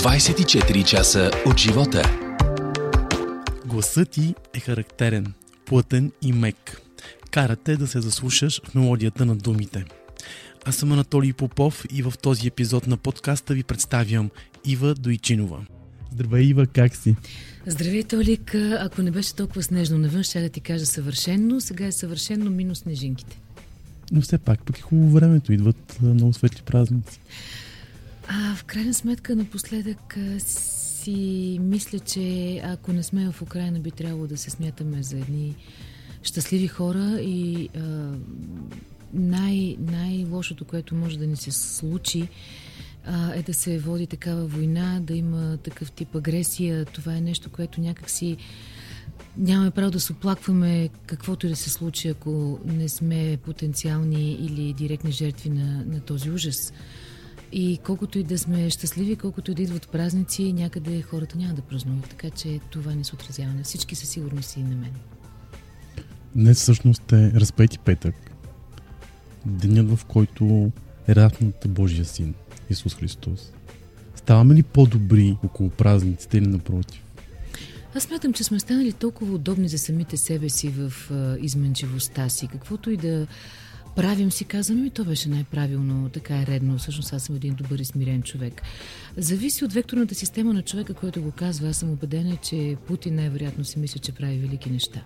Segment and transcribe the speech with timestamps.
[0.00, 2.02] 24 часа от живота.
[3.66, 5.32] Гласът ти е характерен,
[5.66, 6.80] плътен и мек.
[7.30, 9.84] Кара те да се заслушаш в мелодията на думите.
[10.64, 14.30] Аз съм Анатолий Попов и в този епизод на подкаста ви представям
[14.64, 15.60] Ива Дойчинова.
[16.12, 17.16] Здравей, Ива, как си?
[17.66, 18.54] Здравей, Толик.
[18.78, 21.60] Ако не беше толкова снежно навън, ще да ти кажа съвършенно.
[21.60, 23.40] Сега е съвършенно минус снежинките.
[24.12, 25.52] Но все пак, пък е хубаво времето.
[25.52, 27.20] Идват много светли празници.
[28.32, 34.26] А, в крайна сметка, напоследък си мисля, че ако не сме в Украина, би трябвало
[34.26, 35.56] да се смятаме за едни
[36.22, 37.80] щастливи хора и а,
[39.14, 42.28] най- най-лошото, което може да ни се случи,
[43.06, 46.84] а, е да се води такава война, да има такъв тип агресия.
[46.84, 48.36] Това е нещо, което някакси
[49.36, 54.72] нямаме право да се оплакваме каквото и да се случи, ако не сме потенциални или
[54.72, 56.72] директни жертви на, на този ужас.
[57.52, 61.62] И колкото и да сме щастливи, колкото и да идват празници, някъде хората няма да
[61.62, 62.08] празнуват.
[62.10, 64.92] Така че това не се отразява на всички със сигурност и на мен.
[66.34, 68.14] Днес всъщност е разпети петък.
[69.46, 70.72] Денят, в който
[71.08, 72.34] е ратнат Божия син,
[72.70, 73.52] Исус Христос.
[74.14, 77.02] Ставаме ли по-добри около празниците или напротив?
[77.94, 82.48] Аз смятам, че сме станали толкова удобни за самите себе си в а, изменчивостта си.
[82.48, 83.26] Каквото и да
[84.00, 86.78] правим, си казваме, и то беше най-правилно, така е редно.
[86.78, 88.62] Всъщност аз съм един добър и смирен човек.
[89.16, 91.68] Зависи от векторната система на човека, който го казва.
[91.68, 95.00] Аз съм убедена, че Путин най-вероятно си мисля, че прави велики неща.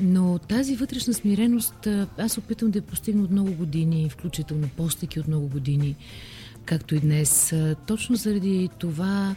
[0.00, 5.28] Но тази вътрешна смиреност аз опитвам да я постигна от много години, включително постъки от
[5.28, 5.96] много години,
[6.64, 7.54] както и днес.
[7.86, 9.34] Точно заради това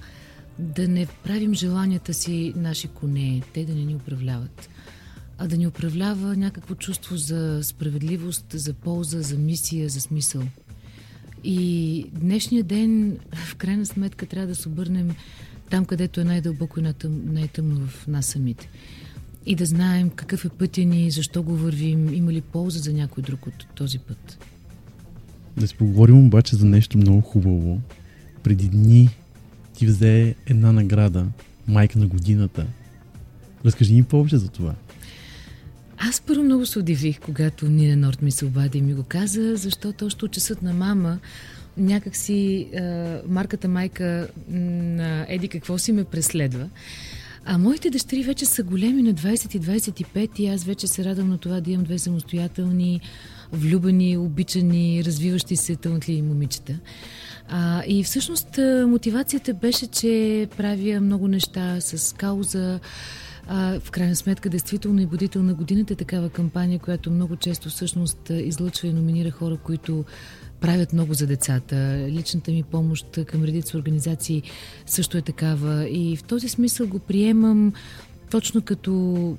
[0.59, 4.69] да не правим желанията си наши коне, те да не ни управляват,
[5.43, 10.41] а да ни управлява някакво чувство за справедливост, за полза, за мисия, за смисъл.
[11.43, 15.15] И днешния ден, в крайна сметка, трябва да се обърнем
[15.69, 18.69] там, където е най-дълбоко и най-тъмно в нас самите.
[19.45, 23.23] И да знаем какъв е пътя ни, защо го вървим, има ли полза за някой
[23.23, 24.45] друг от този път.
[25.57, 27.81] Да си поговорим обаче за нещо много хубаво.
[28.43, 29.09] Преди дни
[29.73, 31.27] ти взе една награда,
[31.67, 32.67] майка на годината.
[33.65, 34.75] Разкажи ни повече за това.
[36.09, 39.55] Аз първо много се удивих, когато Нина Норт ми се обади и ми го каза,
[39.55, 41.19] защото още часът на мама
[41.77, 42.81] някакси е,
[43.27, 46.65] марката майка на Еди какво си ме преследва.
[47.45, 51.29] А моите дъщери вече са големи на 20 и 25 и аз вече се радвам
[51.29, 53.01] на това да имам две самостоятелни,
[53.51, 56.73] влюбени, обичани, развиващи се талантливи момичета.
[57.49, 62.79] А, и всъщност мотивацията беше, че правя много неща с кауза.
[63.53, 67.69] А, в крайна сметка, действително и будител на годината е такава кампания, която много често
[67.69, 70.05] всъщност излъчва и номинира хора, които
[70.59, 72.05] правят много за децата.
[72.09, 74.43] Личната ми помощ към редица организации
[74.85, 75.89] също е такава.
[75.89, 77.73] И в този смисъл го приемам
[78.29, 79.37] точно като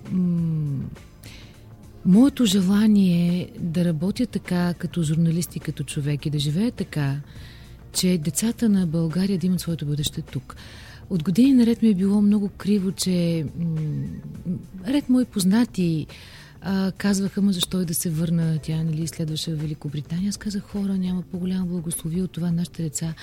[2.04, 7.16] моето желание да работя така като журналист и като човек и да живея така,
[7.92, 10.56] че децата на България да имат своето бъдеще тук.
[11.12, 13.80] От години наред ми е било много криво, че м-
[14.86, 16.06] ред мои познати
[16.60, 18.58] а, казваха, ма защо и да се върна.
[18.62, 20.28] Тя нали, следваше в Великобритания.
[20.28, 23.14] Аз казах, хора, няма по-голямо благослови от това нашите деца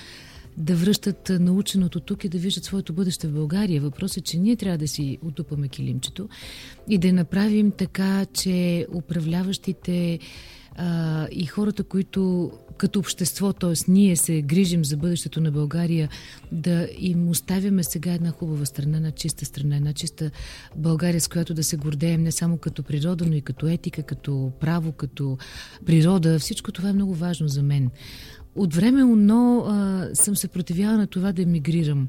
[0.56, 3.80] да връщат наученото тук и да виждат своето бъдеще в България.
[3.80, 6.28] Въпросът е, че ние трябва да си отупаме килимчето
[6.88, 10.18] и да направим така, че управляващите
[10.76, 13.72] а, и хората, които като общество, т.е.
[13.88, 16.08] ние се грижим за бъдещето на България,
[16.52, 20.30] да им оставяме сега една хубава страна, една чиста страна, една чиста
[20.76, 24.52] България, с която да се гордеем не само като природа, но и като етика, като
[24.60, 25.38] право, като
[25.86, 26.38] природа.
[26.38, 27.90] Всичко това е много важно за мен.
[28.54, 32.08] От време но а, съм се противяла на това да емигрирам.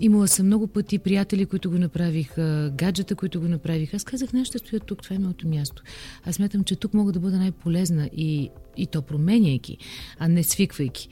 [0.00, 3.96] Имала съм много пъти приятели, които го направиха, гаджета, които го направиха.
[3.96, 5.82] Аз казах, не ще стоя тук, това е моето място.
[6.24, 9.78] Аз смятам, че тук мога да бъда най-полезна и, и то променяйки,
[10.18, 11.08] а не свиквайки.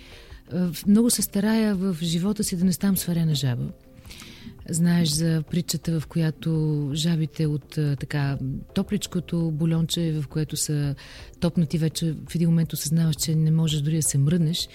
[0.86, 3.64] Много се старая в живота си да не ставам сварена жаба.
[4.70, 7.68] Знаеш за притчата, в която жабите от
[8.00, 8.38] така
[8.74, 10.94] топличкото бульонче, в което са
[11.40, 14.68] топнати вече в един момент осъзнаваш, че не можеш дори да се мръднеш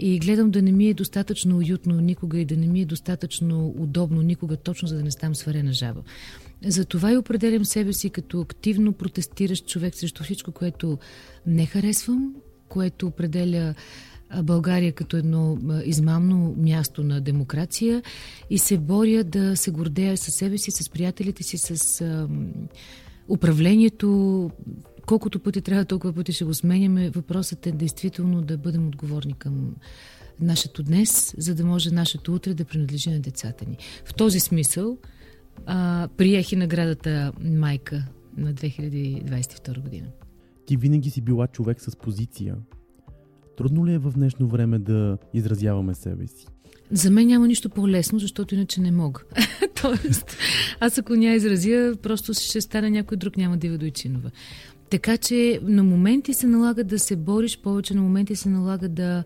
[0.00, 3.74] и гледам да не ми е достатъчно уютно никога и да не ми е достатъчно
[3.78, 6.02] удобно никога, точно за да не ставам сварена жаба.
[6.66, 10.98] Затова и определям себе си като активно протестиращ човек срещу всичко, което
[11.46, 12.34] не харесвам,
[12.68, 13.74] което определя
[14.42, 18.02] България като едно измамно място на демокрация
[18.50, 22.28] и се боря да се гордея със себе си, с приятелите си, с
[23.28, 24.50] управлението,
[25.06, 27.10] колкото пъти трябва, толкова пъти ще го сменяме.
[27.10, 29.74] Въпросът е действително да бъдем отговорни към
[30.40, 33.76] нашето днес, за да може нашето утре да принадлежи на децата ни.
[34.04, 34.98] В този смисъл
[35.66, 38.04] а, приех и наградата Майка
[38.36, 40.06] на 2022 година.
[40.66, 42.56] Ти винаги си била човек с позиция.
[43.56, 46.46] Трудно ли е в днешно време да изразяваме себе си?
[46.90, 49.20] За мен няма нищо по-лесно, защото иначе не мога.
[49.82, 50.36] Тоест,
[50.80, 54.30] аз ако ня изразя, просто ще стане някой друг, няма да до Ичинова.
[54.90, 59.24] Така че на моменти се налага да се бориш повече, на моменти се налага да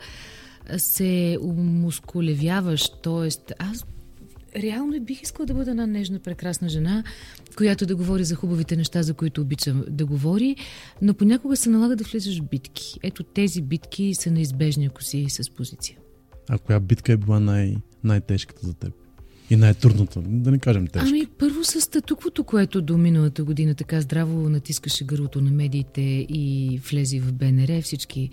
[0.77, 2.91] се умускулевяваш.
[3.03, 3.87] Тоест, аз
[4.57, 7.05] реално бих искала да бъда една нежна, прекрасна жена,
[7.57, 10.57] която да говори за хубавите неща, за които обичам да говори,
[11.03, 12.99] но понякога се налага да влизаш в битки.
[13.03, 15.99] Ето тези битки са неизбежни, ако си с позиция.
[16.49, 19.04] А коя битка е била най- най-тежката за теб?
[19.51, 21.09] И най-трудното, да не кажем тежко.
[21.09, 26.81] Ами първо с статуквото, което до миналата година така здраво натискаше гърлото на медиите и
[26.91, 27.83] влези в БНР.
[27.83, 28.31] Всички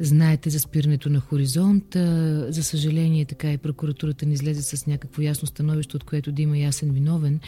[0.00, 1.84] знаете за спирането на хоризонт.
[2.48, 6.58] За съжаление, така и прокуратурата не излезе с някакво ясно становище, от което да има
[6.58, 7.40] ясен виновен.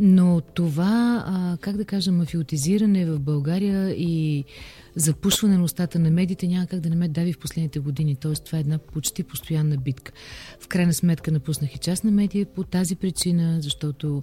[0.00, 1.24] Но това,
[1.60, 4.44] как да кажа, мафиотизиране в България и
[4.96, 8.16] запушване на устата на медиите няма как да не ме дави в последните години.
[8.16, 10.12] Тоест, това е една почти постоянна битка.
[10.60, 14.22] В крайна сметка напуснах и частна медия по тази причина, защото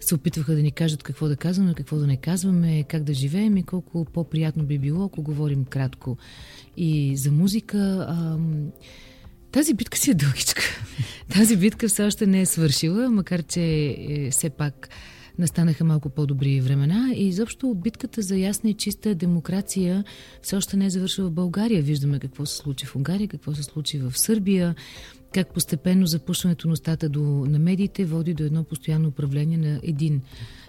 [0.00, 3.56] се опитваха да ни кажат какво да казваме, какво да не казваме, как да живеем
[3.56, 6.16] и колко по-приятно би било, ако говорим кратко
[6.76, 8.08] и за музика.
[9.52, 10.62] Тази битка си е дългичка.
[11.32, 14.88] Тази битка все още не е свършила, макар че е, все пак
[15.38, 20.04] настанаха малко по-добри времена и изобщо битката за ясна и чиста демокрация
[20.42, 21.82] все още не е завършила в България.
[21.82, 24.74] Виждаме какво се случи в Унгария, какво се случи в Сърбия,
[25.34, 30.22] как постепенно запушването на устата до, на медиите води до едно постоянно управление на един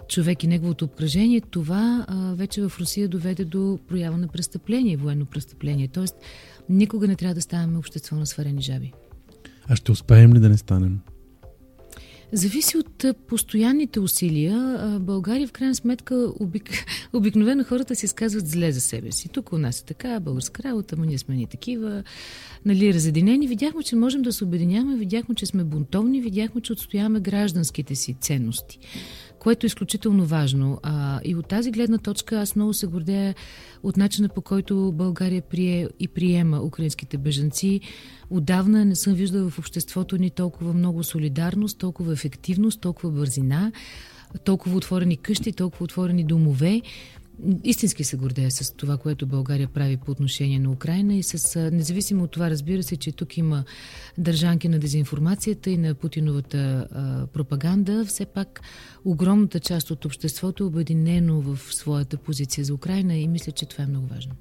[0.08, 1.40] човек и неговото обкръжение.
[1.40, 5.88] Това а, вече в Русия доведе до проява на престъпление, военно престъпление.
[5.88, 6.14] Тоест,
[6.68, 8.92] никога не трябва да ставаме общество на сварени жаби.
[9.68, 11.00] А ще успеем ли да не станем?
[12.34, 14.78] Зависи от постоянните усилия.
[15.00, 16.70] България, в крайна сметка, обик...
[17.12, 19.28] обикновено хората си изказват зле за себе си.
[19.28, 22.02] Тук у нас е така, българска работа, но ние сме ни такива,
[22.64, 23.48] нали, разединени.
[23.48, 28.16] Видяхме, че можем да се обединяваме, видяхме, че сме бунтовни, видяхме, че отстояваме гражданските си
[28.20, 28.78] ценности
[29.42, 30.80] което е изключително важно.
[30.82, 33.34] А, и от тази гледна точка аз много се гордея
[33.82, 37.80] от начина по който България прие и приема украинските бежанци.
[38.32, 43.72] Отдавна не съм виждала в обществото ни толкова много солидарност, толкова ефективност, толкова бързина,
[44.44, 46.82] толкова отворени къщи, толкова отворени домове
[47.64, 52.24] истински се гордея с това, което България прави по отношение на Украина и с, независимо
[52.24, 53.64] от това, разбира се, че тук има
[54.18, 58.60] държанки на дезинформацията и на Путиновата а, пропаганда, все пак
[59.04, 63.84] огромната част от обществото е обединено в своята позиция за Украина и мисля, че това
[63.84, 64.32] е много важно.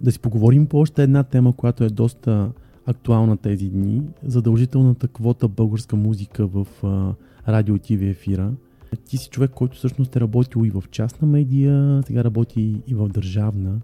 [0.00, 2.50] Да си поговорим по още една тема, която е доста
[2.88, 4.02] актуална тези дни.
[4.22, 7.14] Задължителната квота българска музика в а,
[7.52, 8.52] радио и ТВ ефира–
[8.96, 13.08] ти си човек, който всъщност е работил и в частна медия, сега работи и в
[13.08, 13.80] държавна.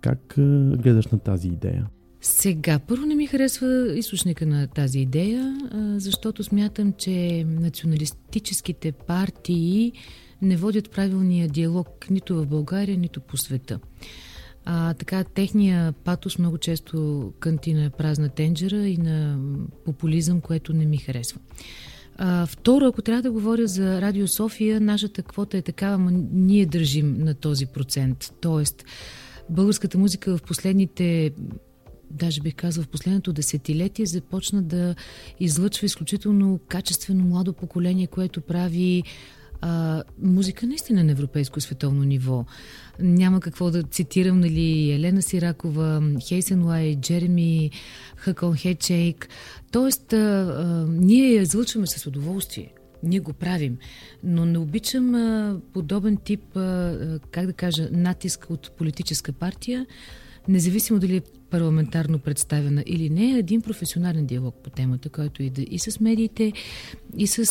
[0.00, 0.34] Как
[0.82, 1.86] гледаш на тази идея?
[2.20, 5.56] Сега, първо не ми харесва източника на тази идея,
[5.96, 9.92] защото смятам, че националистическите партии
[10.42, 13.78] не водят правилния диалог нито в България, нито по света.
[14.64, 19.38] А, така, техния патос много често кънти на празна тенджера и на
[19.84, 21.40] популизъм, което не ми харесва.
[22.16, 26.66] А, второ, ако трябва да говоря за Радио София, нашата квота е такава, но ние
[26.66, 28.32] държим на този процент.
[28.40, 28.84] Тоест,
[29.50, 31.32] българската музика в последните
[32.10, 34.94] даже бих казал в последното десетилетие, започна да
[35.40, 39.02] излъчва изключително качествено младо поколение, което прави
[39.62, 42.44] а, музика наистина на европейско световно ниво.
[43.00, 47.70] Няма какво да цитирам, нали, Елена Сиракова, Хейсен Лай, Джереми,
[48.16, 49.28] Хакон Хечейк.
[49.72, 52.72] Тоест, а, а, ние я излъчваме с удоволствие.
[53.02, 53.78] Ние го правим,
[54.24, 59.86] но не обичам а, подобен тип, а, как да кажа, натиск от политическа партия,
[60.48, 61.22] независимо дали е
[61.52, 66.52] парламентарно представена или не, един професионален диалог по темата, който иде и с медиите,
[67.16, 67.44] и с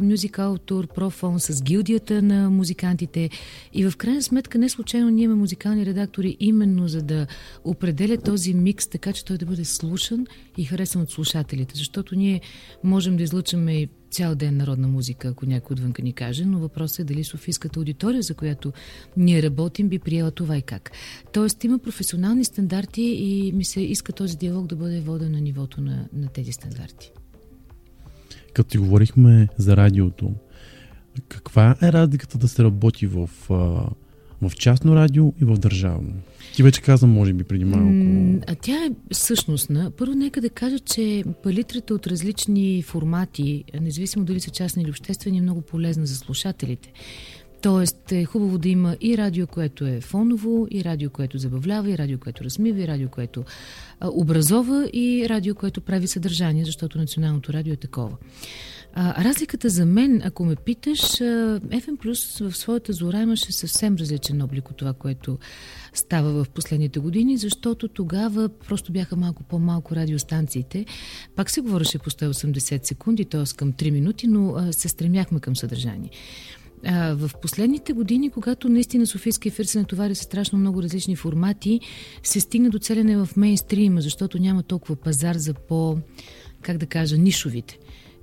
[0.00, 3.30] Music Autor, Профон, с гилдията на музикантите.
[3.72, 7.26] И в крайна сметка не случайно ние имаме музикални редактори именно за да
[7.64, 11.76] определя този микс, така че той да бъде слушан и харесан от слушателите.
[11.76, 12.40] Защото ние
[12.84, 17.04] можем да излъчаме цял ден народна музика, ако някой отвън ни каже, но въпросът е
[17.04, 18.72] дали Софийската аудитория, за която
[19.16, 20.90] ние работим, би приела това и как.
[21.32, 25.80] Тоест има професионални стандарти и ми се иска този диалог да бъде воден на нивото
[25.80, 27.12] на, на тези стандарти.
[28.54, 30.34] Като ти говорихме за радиото,
[31.28, 33.30] каква е разликата да се работи в
[34.42, 36.12] в частно радио и в държавно.
[36.54, 38.44] Ти вече каза, може би, преди малко.
[38.46, 39.90] А тя е същностна.
[39.96, 45.38] Първо, нека да кажа, че палитрата от различни формати, независимо дали са частни или обществени,
[45.38, 46.92] е много полезна за слушателите.
[47.62, 51.98] Тоест е хубаво да има и радио, което е фоново, и радио, което забавлява, и
[51.98, 53.44] радио, което размива, и радио, което
[54.00, 58.16] а, образова, и радио, което прави съдържание, защото националното радио е такова.
[58.94, 64.42] А, разликата за мен, ако ме питаш, FM Plus в своята зора имаше съвсем различен
[64.42, 65.38] облик от това, което
[65.94, 70.86] става в последните години, защото тогава просто бяха малко по-малко радиостанциите.
[71.36, 73.56] Пак се говореше по 180 секунди, т.е.
[73.56, 76.10] към 3 минути, но а, се стремяхме към съдържание.
[77.14, 81.80] В последните години, когато наистина Софийски ефир се натовари с страшно много различни формати,
[82.22, 85.98] се стигна до целене в мейнстрима, защото няма толкова пазар за по,
[86.62, 87.78] как да кажа, нишовите.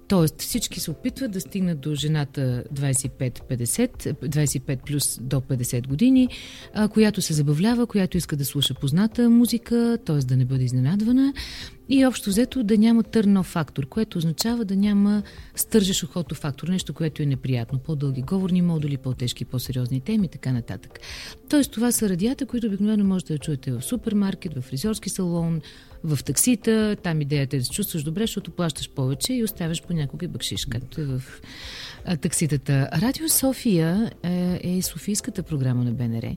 [0.08, 6.30] Тоест всички се опитват да стигнат до жената 25-50, 25 плюс до 50 години,
[6.90, 10.18] която се забавлява, която иска да слуша позната музика, т.е.
[10.18, 11.34] да не бъде изненадвана
[11.90, 15.24] и общо взето да няма търнов фактор, което означава да няма
[15.56, 17.80] стържеш ухото фактор, нещо, което е неприятно.
[17.80, 21.00] По-дълги говорни модули, по-тежки, по-сериозни теми и така нататък.
[21.50, 25.62] Тоест това са радията, които обикновено можете да чуете в супермаркет, в фризьорски салон,
[26.04, 30.26] в таксита, там идеята е да се чувстваш добре, защото плащаш повече и оставяш понякога
[30.26, 31.22] и бъкшиш, както е в
[32.22, 32.90] такситата.
[33.02, 36.36] Радио София е, е Софийската програма на БНР.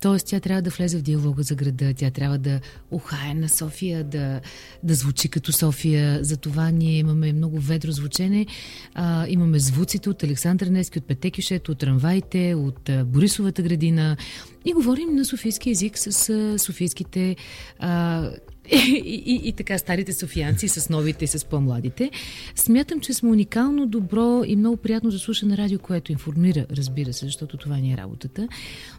[0.00, 2.60] Тоест, тя трябва да влезе в диалога за града, тя трябва да
[2.90, 4.40] ухае на София, да,
[4.82, 6.24] да звучи като София.
[6.24, 8.46] Затова ние имаме много ведро звучене.
[8.94, 14.16] А, имаме звуците от Александър Нески, от Петекишето, от трамваите, от а, Борисовата градина.
[14.64, 17.36] И говорим на софийски язик с а, софийските
[17.78, 18.30] а,
[18.72, 22.10] и, и, и така старите софиянци с новите и с по-младите.
[22.54, 27.12] Смятам, че сме уникално добро и много приятно да слуша на радио, което информира, разбира
[27.12, 28.48] се, защото това ни е работата.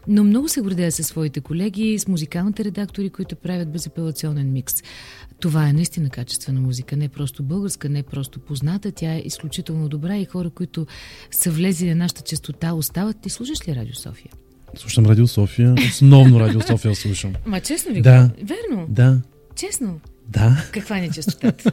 [0.08, 4.74] Но много се гордея със своите колеги, с музикалните редактори, които правят безапелационен микс.
[5.40, 10.16] Това е наистина качествена музика, не просто българска, не просто позната, тя е изключително добра
[10.16, 10.86] и хора, които
[11.30, 13.20] са влезли на нашата частота, остават.
[13.22, 14.30] Ти слушаш ли Радио София?
[14.76, 15.74] Слушам Радио София.
[15.88, 17.32] Основно Радио София слушам.
[17.46, 18.30] Ма честно ви Да.
[18.42, 18.86] Верно.
[18.88, 19.20] Да.
[19.58, 20.00] Честно.
[20.28, 20.64] Да.
[20.72, 21.70] Каква ни е частотата?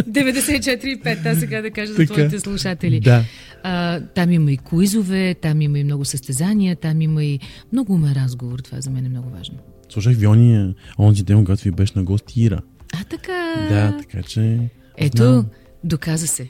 [0.00, 2.12] 94,5, аз сега да кажа за Така.
[2.12, 3.00] твоите слушатели.
[3.00, 3.24] Да.
[3.62, 7.40] А, там има и куизове, там има и много състезания, там има и
[7.72, 8.58] много умен разговор.
[8.58, 9.56] Това за мен е много важно.
[9.88, 12.60] Слушах Виони онзи ден, когато ви беше на гости Ира.
[12.94, 13.66] А, така.
[13.68, 14.58] Да, така че...
[14.96, 15.46] Ето, знам.
[15.84, 16.48] доказа се.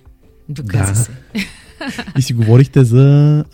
[0.48, 0.98] Доказа Да.
[0.98, 1.10] се.
[2.18, 3.04] И си говорихте за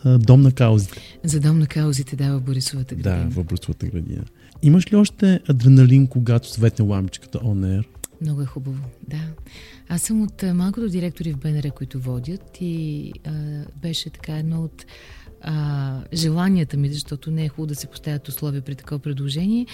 [0.04, 1.00] а, дом на каузите.
[1.24, 3.30] За дом на каузите дава Борисовата Да, градина.
[3.30, 4.22] в Брусовата градина.
[4.62, 7.84] Имаш ли още адреналин, когато светне лампичката on air?
[8.20, 9.20] Много е хубаво, да.
[9.88, 13.32] Аз съм от малкото директори в БНР, които водят и а,
[13.82, 14.86] беше така едно от
[15.40, 19.66] а, желанията ми, защото не е хубаво да се поставят условия при такова предложение,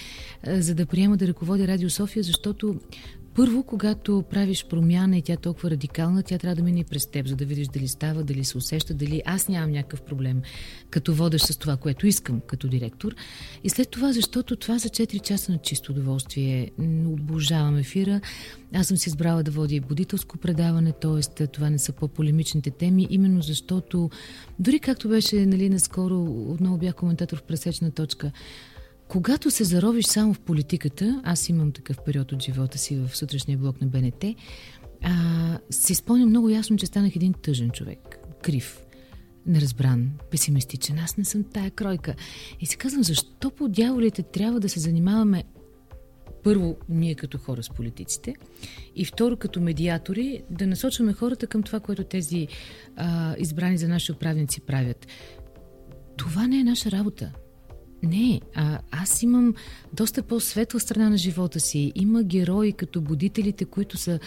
[0.43, 2.79] а, за да приема да ръководя Радио София, защото
[3.35, 7.27] първо, когато правиш промяна и тя е толкова радикална, тя трябва да мине през теб,
[7.27, 10.41] за да видиш дали става, дали се усеща, дали аз нямам някакъв проблем,
[10.89, 13.15] като водещ с това, което искам като директор.
[13.63, 16.71] И след това, защото това за 4 часа на чисто удоволствие.
[17.05, 18.21] Обожавам ефира.
[18.73, 21.47] Аз съм си избрала да водя и будителско предаване, т.е.
[21.47, 24.09] това не са по-полемичните теми, именно защото,
[24.59, 28.31] дори както беше нали, наскоро, отново бях коментатор в пресечна точка,
[29.07, 33.57] когато се заровиш само в политиката, аз имам такъв период от живота си в сутрешния
[33.57, 34.25] блок на БНТ,
[35.03, 38.85] а, си спомням много ясно, че станах един тъжен човек, крив,
[39.45, 40.99] неразбран, песимистичен.
[40.99, 42.15] Аз не съм тая кройка.
[42.59, 45.43] И се казвам, защо по дяволите трябва да се занимаваме
[46.43, 48.35] първо ние като хора с политиците
[48.95, 52.47] и второ като медиатори да насочваме хората към това, което тези
[52.95, 55.07] а, избрани за наши управници правят.
[56.17, 57.31] Това не е наша работа.
[58.03, 59.53] Не, а, аз имам
[59.93, 61.91] доста по-светла страна на живота си.
[61.95, 64.19] Има герои като будителите, които са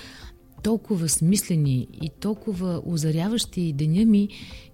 [0.62, 4.28] толкова смислени и толкова озаряващи деня ми,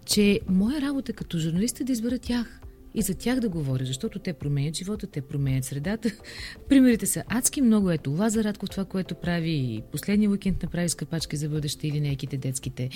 [0.06, 2.60] че моя работа като журналист е да избера тях
[2.94, 6.10] и за тях да говоря, защото те променят живота, те променят средата.
[6.68, 7.90] Примерите са адски много.
[7.90, 12.36] Ето Лазар Радков това, което прави и последния уикенд направи скъпачки за бъдеще и линейките
[12.36, 12.88] детските.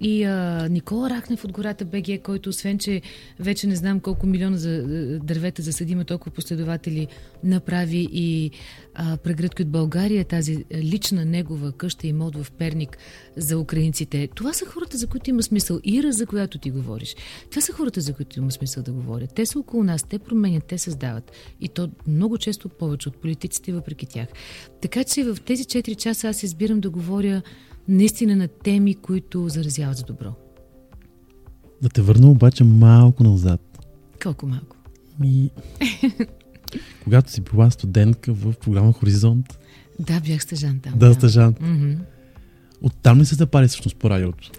[0.00, 3.02] И а, Никола Рахнев от гората БГ, който освен, че
[3.40, 4.82] вече не знам колко милиона за,
[5.18, 7.06] дървета засади, има толкова последователи,
[7.44, 8.50] направи и
[8.94, 12.98] а, прегръдки от България, тази лична негова къща и мод в Перник
[13.36, 14.28] за украинците.
[14.34, 15.80] Това са хората, за които има смисъл.
[15.84, 17.16] Ира, за която ти говориш.
[17.50, 19.34] Това са хората, за които има смисъл да говорят.
[19.34, 21.32] Те са около нас, те променят, те създават.
[21.60, 24.28] И то много често повече от политиците, въпреки тях.
[24.82, 27.42] Така че в тези 4 часа аз избирам да говоря
[27.88, 30.32] наистина на теми, които заразяват за добро.
[31.82, 33.60] Да те върна обаче малко назад.
[34.22, 34.76] Колко малко.
[35.20, 35.50] Ми...
[37.04, 39.58] Когато си била студентка в програма Хоризонт.
[39.98, 40.92] Да, бях стъжан там.
[40.96, 41.60] Да, стъжант.
[41.60, 41.98] Mm-hmm.
[42.82, 44.50] Оттам ли се запали всъщност по радиото?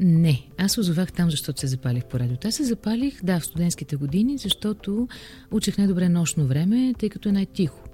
[0.00, 2.48] Не, аз озовах там, защото се запалих по радиото.
[2.48, 5.08] Аз се запалих, да, в студентските години, защото
[5.50, 7.87] учих най-добре нощно време, тъй като е най-тихо.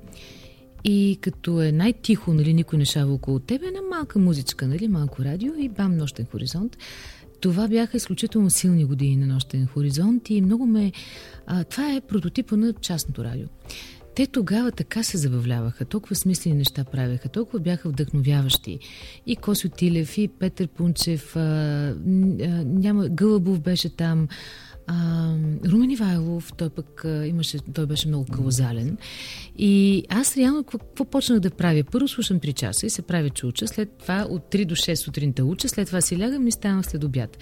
[0.85, 5.25] И като е най-тихо, нали, никой не шава около теб, една малка музичка, нали, малко
[5.25, 6.77] радио и бам, нощен хоризонт.
[7.41, 10.93] Това бяха изключително силни години на нощен хоризонт и много ме...
[11.47, 13.47] А, това е прототипа на частното радио.
[14.15, 18.79] Те тогава така се забавляваха, толкова смислени неща правеха, толкова бяха вдъхновяващи.
[19.27, 21.95] И Косо Тилев, и Петър Пунчев, а, а,
[22.65, 24.29] няма, Гълъбов беше там,
[24.87, 25.35] а,
[25.75, 28.97] Румен Ивайлов, той пък имаше, той беше много каузален.
[29.59, 31.85] И аз реално какво почнах да правя?
[31.93, 34.95] Първо слушам 3 часа и се правя, че уча, след това от 3 до 6
[34.95, 37.39] сутринта уча, след това си лягам и ставам след обяд.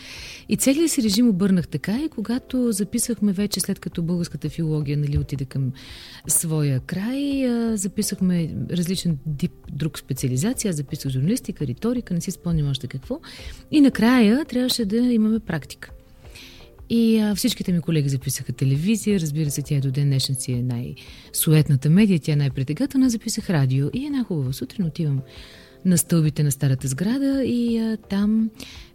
[0.48, 5.18] И целият си режим обърнах така и когато записахме вече, след като българската филология нали,
[5.18, 5.72] отиде към
[6.26, 7.44] своя край,
[7.76, 13.20] записахме различен дип, друг специализация, аз записах журналистика, риторика, не си спомням още какво.
[13.70, 15.90] И накрая трябваше да имаме практика.
[16.94, 20.62] И а, всичките ми колеги записаха телевизия, разбира се, тя до ден днешен си е
[20.62, 23.90] най-суетната медия, тя е най-притегателна, записах радио.
[23.92, 25.20] И една хубава сутрин отивам
[25.84, 28.50] на стълбите на старата сграда и а, там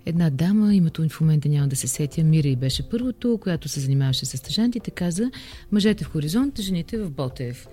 [0.06, 3.80] една дама, името в момента няма да се сетя, Мира и беше първото, която се
[3.80, 5.32] занимаваше с стъжантите, каза
[5.72, 7.68] мъжете в хоризонт, жените в Ботев.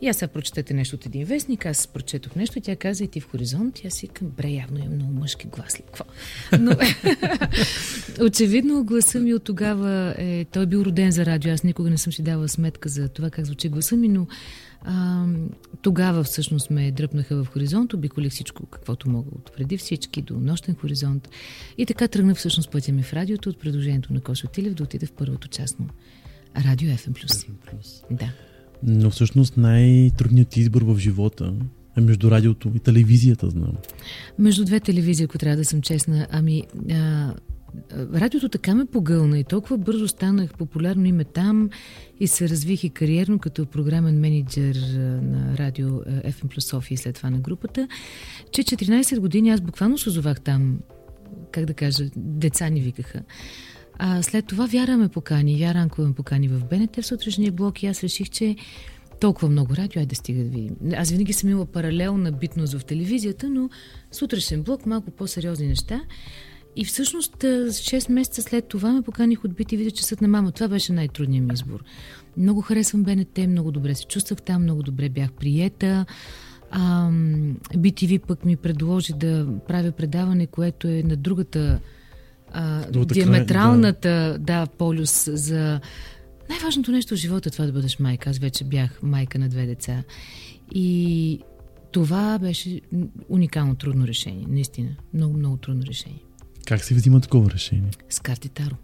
[0.00, 3.08] И аз сега прочетете нещо от един вестник, аз прочетох нещо и тя каза и
[3.08, 3.78] ти в хоризонт.
[3.78, 6.04] И аз си към, бре, явно е много мъжки глас ли, какво?
[6.60, 6.72] Но,
[8.26, 11.52] очевидно гласа ми от тогава е, той е бил роден за радио.
[11.52, 14.26] Аз никога не съм си давала сметка за това как звучи гласа ми, но
[14.82, 15.26] а,
[15.82, 20.74] тогава всъщност ме дръпнаха в хоризонт, обиколих всичко, каквото мога от преди всички до нощен
[20.74, 21.28] хоризонт.
[21.78, 25.06] И така тръгна всъщност пътя ми в радиото от предложението на Косо Тилев да отиде
[25.06, 25.88] в първото частно
[26.64, 27.46] радио FM+.
[28.10, 28.32] Да.
[28.82, 31.54] Но всъщност най-трудният избор в живота
[31.96, 33.72] е между радиото и телевизията, знам.
[34.38, 36.62] Между две телевизии, ако трябва да съм честна, ами...
[36.90, 37.34] А,
[38.14, 41.70] радиото така ме погълна и толкова бързо станах популярно име там
[42.20, 44.76] и се развих и кариерно като програмен менеджер
[45.22, 47.88] на радио FM плюс София и след това на групата,
[48.52, 50.78] че 14 години аз буквално се озовах там,
[51.52, 53.22] как да кажа, деца ни викаха.
[53.98, 57.82] А, след това Вяра ме покани, Вяра Анкова ме покани в БНТ в сутрешния блок
[57.82, 58.56] и аз реших, че
[59.20, 60.70] толкова много радио, айде да стига да ви...
[60.96, 63.70] Аз винаги съм имала паралелна битност в телевизията, но
[64.12, 66.00] сутрешен блок, малко по-сериозни неща.
[66.76, 70.52] И всъщност 6 месеца след това ме поканих от BTV часът на мама.
[70.52, 71.84] Това беше най-трудният ми избор.
[72.36, 76.06] Много харесвам БНТ, много добре се чувствах там, много добре бях приета.
[76.70, 81.80] Ам, BTV пък ми предложи да правя предаване, което е на другата
[82.52, 84.38] а, диаметралната да.
[84.38, 85.80] да, полюс за
[86.48, 88.30] най-важното нещо в живота е това да бъдеш майка.
[88.30, 90.02] Аз вече бях майка на две деца.
[90.74, 91.40] И
[91.92, 92.80] това беше
[93.28, 94.46] уникално трудно решение.
[94.48, 94.88] Наистина.
[95.14, 96.22] Много, много трудно решение.
[96.66, 97.90] Как се взима такова решение?
[98.08, 98.76] С карти Таро.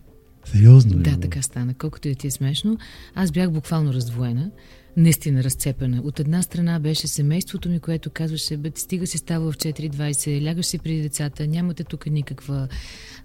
[0.45, 1.03] Сериозно ли?
[1.03, 1.75] Да, така стана.
[1.75, 2.79] Колкото и ти е смешно.
[3.15, 4.51] Аз бях буквално раздвоена
[4.97, 6.03] наистина разцепена.
[6.05, 10.67] От една страна беше семейството ми, което казваше, бе, стига си става в 4.20, лягаш
[10.67, 12.69] си преди децата, нямате тук никаква...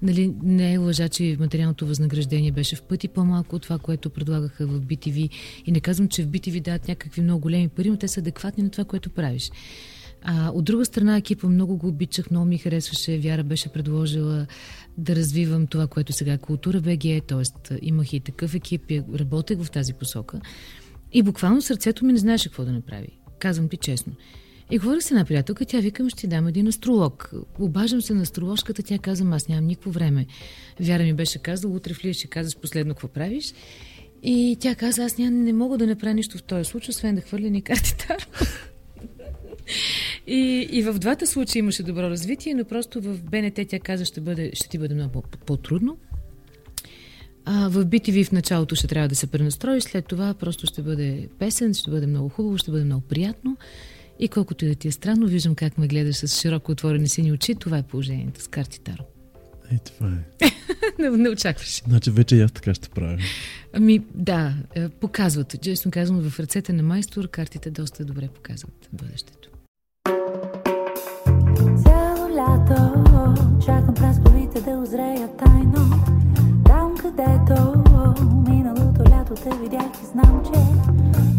[0.01, 4.67] Нали, не е лъжа, че материалното възнаграждение беше в пъти по-малко от това, което предлагаха
[4.67, 5.29] в BTV.
[5.65, 8.63] И не казвам, че в BTV дадат някакви много големи пари, но те са адекватни
[8.63, 9.51] на това, което правиш.
[10.23, 13.17] А, от друга страна, екипа много го обичах, много ми харесваше.
[13.17, 14.47] Вяра беше предложила
[14.97, 17.77] да развивам това, което сега е култура БГ, т.е.
[17.81, 20.41] имах и такъв екип и работех в тази посока.
[21.13, 23.19] И буквално сърцето ми не знаеше какво да направи.
[23.39, 24.13] Казвам ти честно.
[24.71, 27.31] И говорих с една приятелка, тя викам, ще ти дам един астролог.
[27.59, 30.25] Обаждам се на астрологската, тя каза, аз нямам никакво време.
[30.79, 33.53] Вяра ми беше казала, утре влизаш ще казваш последно какво правиш.
[34.23, 37.21] И тя каза, аз ням, не мога да направя нищо в този случай, освен да
[37.21, 38.25] хвърля ни карти Таро.
[40.27, 44.21] и, и в двата случая имаше добро развитие, но просто в БНТ тя каза, ще,
[44.21, 45.97] бъде, ще ти бъде много по-трудно.
[47.49, 51.29] А, в BTV в началото ще трябва да се пренастрои, след това просто ще бъде
[51.39, 53.57] песен, ще бъде много хубаво, ще бъде много приятно.
[54.19, 57.31] И колкото и да ти е странно, виждам как ме гледаш с широко отворени сини
[57.31, 57.55] очи.
[57.55, 59.03] Това е положението с карти Таро.
[59.71, 60.07] Е, това
[60.41, 60.51] е.
[60.99, 61.81] не, не очакваш.
[61.87, 63.17] Значи вече и аз така ще правя.
[63.73, 65.55] Ами да, е, показват.
[65.61, 69.49] Честно казвам, в ръцете на майстор картите доста добре показват бъдещето.
[71.83, 72.95] Цяло лято
[73.65, 76.16] чакам прасковите да озреят тайно
[77.17, 77.83] където
[78.47, 80.59] миналото лято те видях и знам, че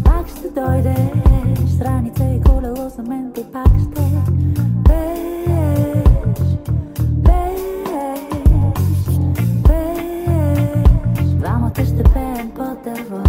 [0.03, 4.01] пак ще дойдеш с раница и колело за мен ти пак ще
[4.85, 6.03] пееш,
[7.25, 7.59] пееш,
[9.67, 11.27] пееш.
[11.27, 13.28] Двамата ще пеем под дървото.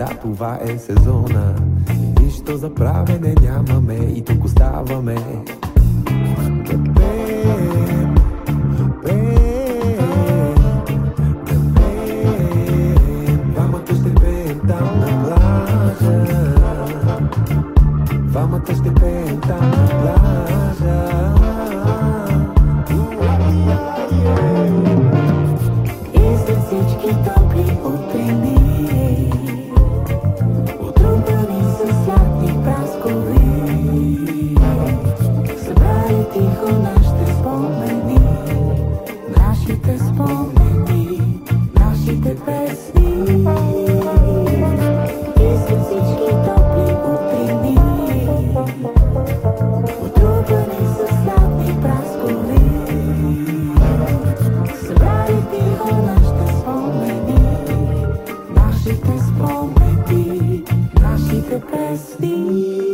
[0.00, 1.54] Да, това е сезона.
[2.20, 5.16] Нищо за правене нямаме И тук оставаме
[54.86, 57.66] Събрали тихо нашите спомени,
[58.54, 60.64] нашите спомени,
[61.00, 62.89] нашите песни.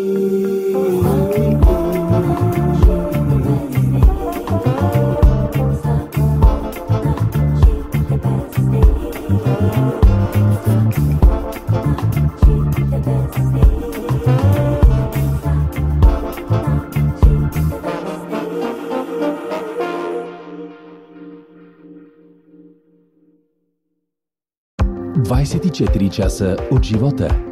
[26.11, 27.43] Часа от живота.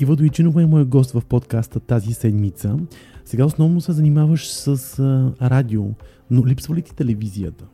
[0.00, 2.78] Ива Дойчинова е моят гост в подкаста тази седмица.
[3.24, 5.84] Сега основно се занимаваш с а, радио,
[6.30, 7.64] но липсва ли ти телевизията?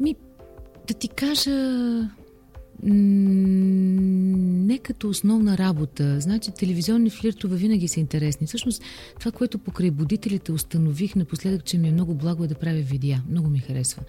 [0.00, 0.16] Ми,
[0.88, 1.50] да ти кажа,
[2.82, 6.20] не като основна работа.
[6.20, 8.46] Значи телевизионни флиртове винаги са интересни.
[8.46, 8.82] Всъщност
[9.18, 13.22] това, което покрай будителите установих напоследък, че ми е много благо е да правя видеа.
[13.30, 14.02] Много ми харесва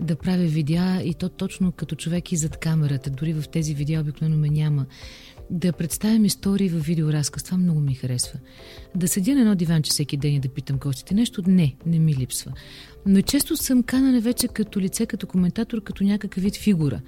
[0.00, 3.10] да правя видеа и то точно като човек и зад камерата.
[3.10, 4.86] Дори в тези видеа обикновено ме няма.
[5.50, 7.42] Да представям истории в видеоразказ.
[7.42, 8.38] Това много ми харесва.
[8.94, 12.14] Да седя на едно диванче всеки ден и да питам гостите нещо, не, не ми
[12.14, 12.52] липсва.
[13.06, 17.00] Но често съм канана вече като лице, като коментатор, като някакъв вид фигура.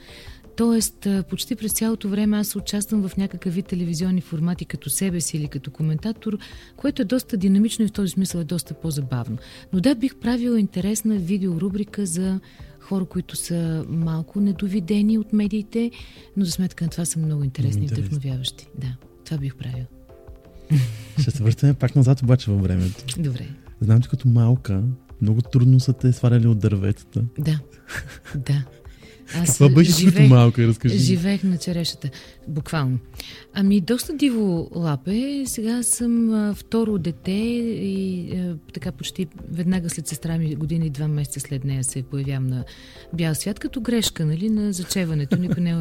[0.57, 5.37] Тоест, почти през цялото време аз участвам в някакъв вид телевизионни формати като себе си
[5.37, 6.39] или като коментатор,
[6.77, 9.39] което е доста динамично и в този смисъл е доста по-забавно.
[9.73, 12.41] Но да, бих правила интересна видеорубрика за
[12.83, 15.91] хора, които са малко недовидени от медиите,
[16.37, 18.69] но за сметка на това са много интересни и вдъхновяващи.
[18.79, 19.85] Да, това бих правил.
[21.21, 23.05] Ще се върнем пак назад обаче във времето.
[23.19, 23.49] Добре.
[23.81, 24.83] Знам, че като малка
[25.21, 27.25] много трудно са те сваляли от дърветата.
[27.39, 27.61] Да,
[28.35, 28.65] да.
[29.35, 30.99] Аз Това беше живех, малка, разкажи.
[30.99, 32.11] Живеех на черешата,
[32.49, 32.99] буквално.
[33.55, 35.43] Ами, доста диво лапе.
[35.47, 40.91] Сега съм а, второ дете и а, така почти веднага след сестра ми, година и
[40.91, 42.65] два месеца след нея се появявам на
[43.13, 45.37] бял свят, като грешка, нали, на зачеването.
[45.37, 45.77] Никой не е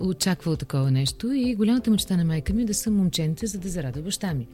[0.00, 1.32] очаквал такова нещо.
[1.32, 4.46] И голямата мечта на майка ми е да съм момченце, за да зарада баща ми.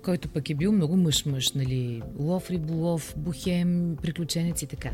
[0.00, 4.90] Който пък е бил много мъж-мъж, нали, лов, риболов, бухем, приключенец и така.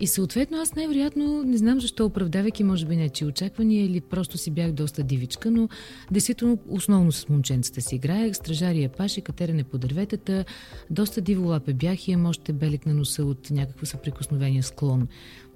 [0.00, 4.50] И съответно аз най-вероятно, не знам защо, оправдавайки може би нечи очаквания или просто си
[4.50, 5.68] бях доста дивичка, но
[6.10, 10.44] действително основно с момченцата си играех, стражария паше, катерене по дърветата,
[10.90, 15.08] доста диво лапе бях и имам още белик на носа от някакво съприкосновение склон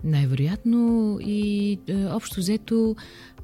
[0.05, 2.97] най-вероятно и е, общо взето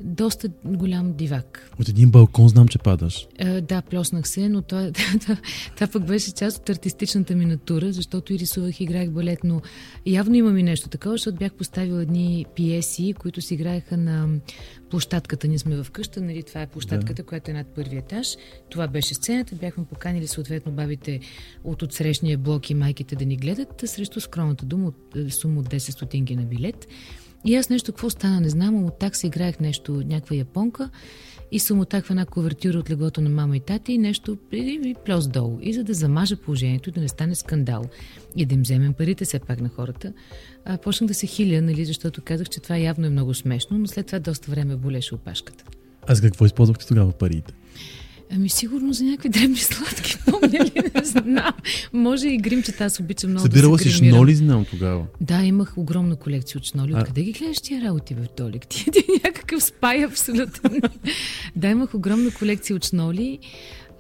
[0.05, 1.71] доста голям дивак.
[1.81, 3.27] От един балкон знам, че падаш.
[3.39, 5.37] Е, да, плеснах се, но това, това,
[5.75, 9.61] това пък беше част от артистичната ми натура, защото и рисувах, играех балет, но
[10.07, 14.29] явно имам и нещо такова, защото бях поставил едни пиеси, които си играеха на
[14.91, 15.49] площадката.
[15.49, 17.27] Ние сме в къща, нали, това е площадката, да.
[17.27, 18.37] която е над първия етаж.
[18.71, 19.55] Това беше сцената.
[19.55, 21.21] Бяхме поканили съответно бабите
[21.65, 25.69] от отсрещния блок и майките да ни гледат срещу скромната дума от е, сума от
[25.69, 26.89] 10 стотинки на билет.
[27.45, 30.91] И аз нещо, какво стана, не знам, от так се играех нещо, някаква японка
[31.53, 34.95] и съм отак в една ковертюра от леглото на мама и тати и нещо и
[35.05, 35.59] плюс долу.
[35.63, 37.85] И за да замажа положението и да не стане скандал
[38.37, 40.13] и да им вземем парите все пак на хората,
[40.65, 43.87] а, почнах да се хиля, нали, защото казах, че това явно е много смешно, но
[43.87, 45.65] след това доста време болеше опашката.
[46.07, 47.55] А за какво използвахте тогава парите?
[48.35, 51.53] Ами сигурно за някакви дребни сладки, помня ли, не знам.
[51.93, 55.07] Може и гримчета, аз обичам много Събирала да се си шноли, знам тогава.
[55.21, 56.95] Да, имах огромна колекция от шноли.
[56.95, 58.67] Откъде ги гледаш тия работи в Толик?
[58.69, 60.71] Ти, ти някакъв спай абсолютно.
[61.57, 63.39] да, имах огромна колекция от шноли.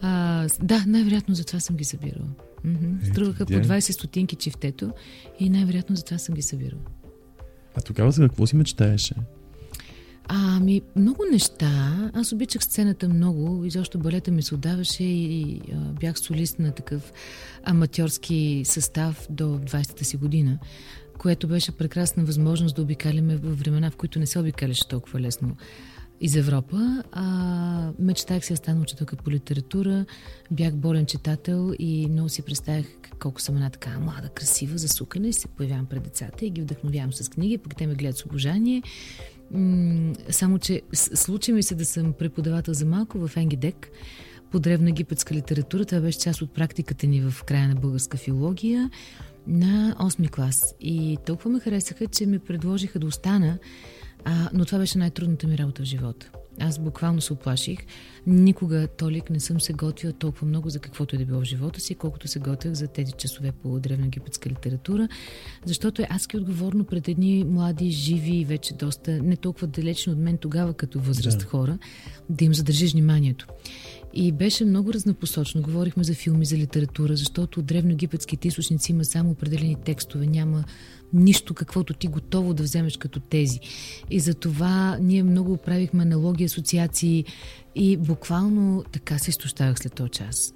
[0.00, 2.28] А, да, най-вероятно за това съм ги събирала.
[2.66, 3.10] Mm-hmm.
[3.10, 4.92] Струваха по 20 стотинки чифтето
[5.40, 6.82] и най-вероятно за това съм ги събирала.
[7.74, 9.14] А тогава за какво си мечтаеше?
[10.34, 12.10] Ами, много неща.
[12.14, 13.64] Аз обичах сцената много.
[13.64, 17.12] Изобщо балета ми се отдаваше и а, бях солист на такъв
[17.64, 20.58] аматьорски състав до 20-та си година,
[21.18, 25.56] което беше прекрасна възможност да обикаляме в времена, в които не се обикаляше толкова лесно
[26.20, 27.02] из Европа.
[27.12, 30.04] А, мечтах се да стана учителка по литература.
[30.50, 32.86] Бях болен читател и много си представях
[33.18, 37.12] колко съм една така млада, красива, засукана и се появявам пред децата и ги вдъхновявам
[37.12, 38.82] с книги, пък те ме гледат с обожание
[40.30, 43.90] само, че случи ми се да съм преподавател за малко в Енгидек
[44.50, 45.84] по древна египетска литература.
[45.84, 48.90] Това беше част от практиката ни в края на българска филология
[49.46, 50.74] на 8 клас.
[50.80, 53.58] И толкова ме харесаха, че ми предложиха да остана,
[54.24, 56.30] а, но това беше най-трудната ми работа в живота.
[56.60, 57.78] Аз буквално се оплаших.
[58.26, 61.80] Никога, Толик, не съм се готвила толкова много за каквото и да било в живота
[61.80, 65.08] си, колкото се готвях за тези часове по древноегипетска литература,
[65.64, 70.18] защото е адски отговорно пред едни млади, живи и вече доста, не толкова далечни от
[70.18, 71.44] мен тогава като възраст да.
[71.44, 71.78] хора,
[72.30, 73.46] да им задържиш вниманието.
[74.14, 75.62] И беше много разнопосочно.
[75.62, 80.64] Говорихме за филми, за литература, защото от древноегипетските източници има само определени текстове, няма
[81.12, 83.60] нищо, каквото ти готово да вземеш като тези.
[84.10, 87.24] И за това ние много правихме аналоги, асоциации
[87.74, 90.54] и буквално така се изтощавах след този час.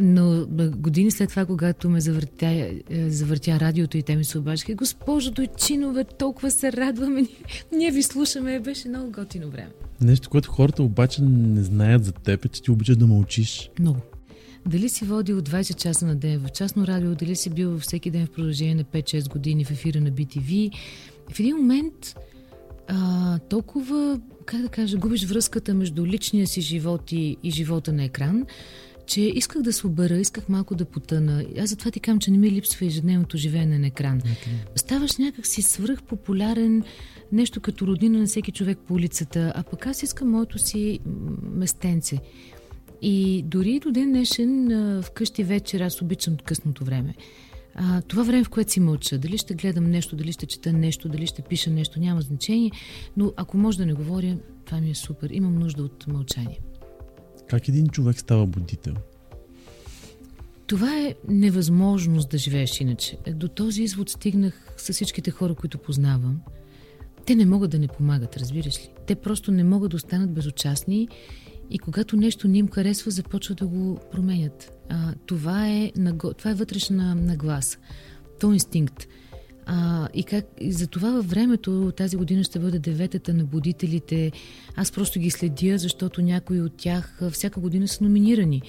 [0.00, 2.46] Но години след това, когато ме завъртя,
[2.90, 7.26] е, завъртя радиото и те ми се обажиха, госпожо Дойчинове, толкова се радваме,
[7.72, 9.70] ние ви слушаме, беше много готино време.
[10.00, 13.70] Нещо, което хората обаче не знаят за теб, е, че ти обичаш да мълчиш.
[13.80, 13.98] Много.
[14.68, 18.26] Дали си водил 20 часа на ден в частно радио, дали си бил всеки ден
[18.26, 20.72] в продължение на 5-6 години в ефира на BTV,
[21.32, 22.16] в един момент
[22.88, 28.04] а, толкова, как да кажа, губиш връзката между личния си живот и, и живота на
[28.04, 28.46] екран,
[29.06, 31.44] че исках да се обера, исках малко да потъна.
[31.60, 34.20] Аз затова ти казвам, че не ми липсва ежедневното живеене на екран.
[34.20, 34.78] Okay.
[34.78, 36.82] Ставаш някакси свръхпопулярен,
[37.32, 41.00] нещо като родина на всеки човек по улицата, а пък аз искам моето си
[41.54, 42.18] местенце.
[43.02, 47.14] И дори до ден днешен вкъщи вечер аз обичам късното време.
[47.74, 51.08] А, това време, в което си мълча, дали ще гледам нещо, дали ще чета нещо,
[51.08, 52.70] дали ще пиша нещо, няма значение,
[53.16, 55.30] но ако може да не говоря, това ми е супер.
[55.30, 56.60] Имам нужда от мълчание.
[57.48, 58.94] Как един човек става будител?
[60.66, 63.16] Това е невъзможност да живееш иначе.
[63.34, 66.40] До този извод стигнах с всичките хора, които познавам.
[67.26, 68.88] Те не могат да не помагат, разбираш ли?
[69.06, 71.08] Те просто не могат да останат безучастни
[71.70, 74.72] и когато нещо не им харесва, започват да го променят.
[74.88, 75.92] А, това, е,
[76.38, 77.78] това е вътрешна нагласа.
[78.40, 79.06] То е инстинкт.
[79.66, 84.32] А, и, как, и за това във времето, тази година ще бъде деветата на будителите.
[84.76, 88.62] Аз просто ги следя, защото някои от тях всяка година са номинирани.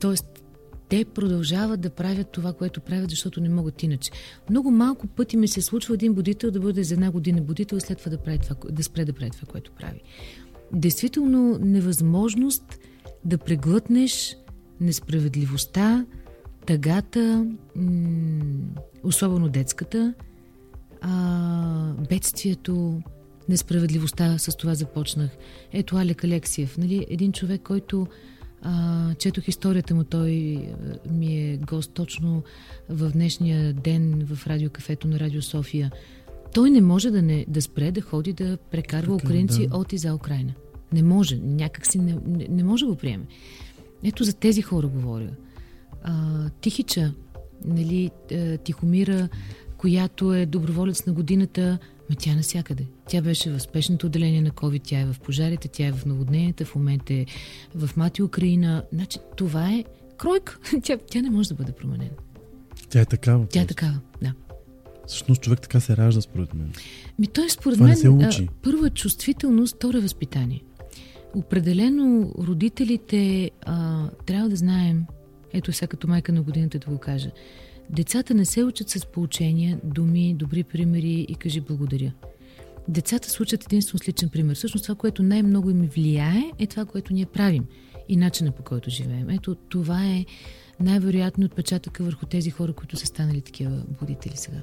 [0.00, 0.44] Тоест,
[0.88, 4.10] те продължават да правят това, което правят, защото не могат иначе.
[4.50, 7.80] Много малко пъти ми се случва един будител да бъде за една година будител и
[7.80, 10.00] след това да, прави това, да спре да прави това, което прави
[10.74, 12.78] действително невъзможност
[13.24, 14.36] да преглътнеш
[14.80, 16.06] несправедливостта,
[16.66, 17.46] тъгата,
[19.02, 20.14] особено детската,
[21.00, 23.02] а, бедствието,
[23.48, 25.30] несправедливостта, с това започнах.
[25.72, 28.06] Ето Алек Алексиев, нали, един човек, който
[28.66, 30.58] А, четох историята му, той
[31.10, 32.42] ми е гост точно
[32.88, 35.92] в днешния ден в радиокафето на Радио София.
[36.54, 39.76] Той не може да, не, да спре да ходи да прекарва Така, украинци да.
[39.76, 40.54] от и за Украина.
[40.94, 43.24] Не може, някак си не, не, не може да го приеме.
[44.04, 45.30] Ето за тези хора говоря.
[46.02, 47.12] А, Тихича,
[47.64, 49.28] нали, а, Тихомира,
[49.78, 51.78] която е доброволец на годината,
[52.10, 52.86] ма тя навсякъде.
[53.08, 56.64] Тя беше в спешното отделение на COVID, тя е в пожарите, тя е в наводненията,
[56.64, 57.26] в момента е
[57.74, 58.84] в Мати Украина.
[58.92, 59.84] Значи това е
[60.18, 60.58] кройка.
[60.82, 62.10] Тя, тя не може да бъде променена.
[62.88, 63.46] Тя е такава.
[63.46, 64.32] Тя е такава, да.
[65.06, 66.72] Всъщност човек така се ражда, според мен.
[67.18, 68.48] Ми той според Това не мен се учи.
[68.50, 70.62] а, първо е чувствителност, второ е възпитание.
[71.34, 75.04] Определено родителите а, трябва да знаем,
[75.52, 77.30] ето сега като майка на годината да го кажа,
[77.90, 82.12] децата не се учат с поучения, думи, добри примери и кажи благодаря.
[82.88, 84.54] Децата се учат единствено с личен пример.
[84.54, 87.64] Всъщност това, което най-много им влияе, е това, което ние правим
[88.08, 89.30] и начина по който живеем.
[89.30, 90.24] Ето това е
[90.80, 94.60] най-вероятно отпечатъка върху тези хора, които са станали такива будители сега.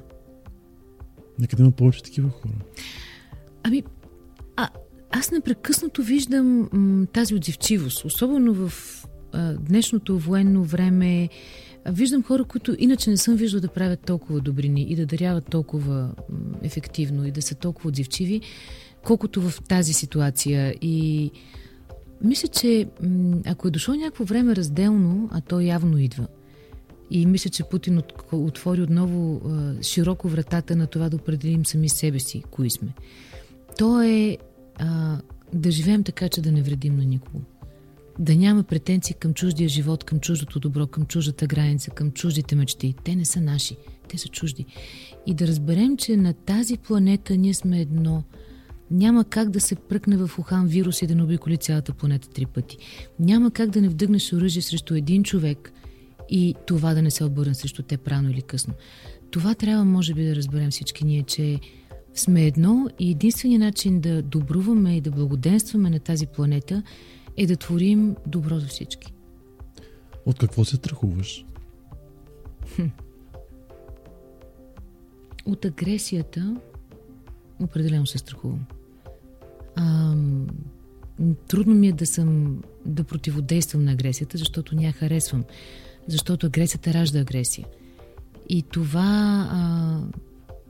[1.40, 2.54] Нека да има повече такива хора.
[3.64, 3.84] Ами,
[5.12, 8.74] аз непрекъснато виждам м, тази отзивчивост, особено в
[9.34, 11.30] а, днешното военно време.
[11.90, 16.02] Виждам хора, които иначе не съм виждал да правят толкова добрини и да даряват толкова
[16.30, 18.42] м, ефективно и да са толкова отзивчиви,
[19.04, 20.76] колкото в тази ситуация.
[20.82, 21.32] И
[22.24, 26.28] мисля, че м, ако е дошло някакво време разделно, а то явно идва,
[27.12, 31.90] и мисля, че Путин от, отвори отново а, широко вратата на това да определим сами
[31.90, 32.94] себе си, кои сме.
[33.78, 34.38] То е
[34.76, 35.18] а,
[35.54, 37.42] да живеем така, че да не вредим на никого.
[38.20, 42.96] Да няма претенции към чуждия живот, към чуждото добро, към чуждата граница, към чуждите мечти.
[43.04, 44.66] Те не са наши, те са чужди.
[45.28, 48.24] И да разберем, че на тази планета ние сме едно.
[48.92, 52.46] Няма как да се пръкне в Ухан вирус и да не обиколи цялата планета три
[52.46, 52.78] пъти.
[53.20, 55.74] Няма как да не вдъгнеш оръжие срещу един човек
[56.30, 58.74] и това да не се обърне срещу те рано или късно.
[59.32, 61.60] Това трябва, може би, да разберем всички ние, че
[62.14, 66.84] сме едно и единственият начин да добруваме и да благоденстваме на тази планета
[67.38, 69.14] е да творим добро за всички.
[70.26, 71.46] От какво се страхуваш?
[75.46, 76.58] От агресията
[77.60, 78.66] определено се страхувам.
[79.76, 80.16] А,
[81.48, 85.44] трудно ми е да съм да противодействам на агресията, защото ня харесвам.
[86.08, 87.68] Защото агресията ражда агресия.
[88.50, 90.00] И това, а,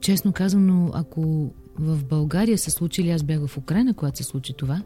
[0.02, 4.52] честно казано, ако в България се случи, или аз бях в Украина, когато се случи
[4.52, 4.82] това,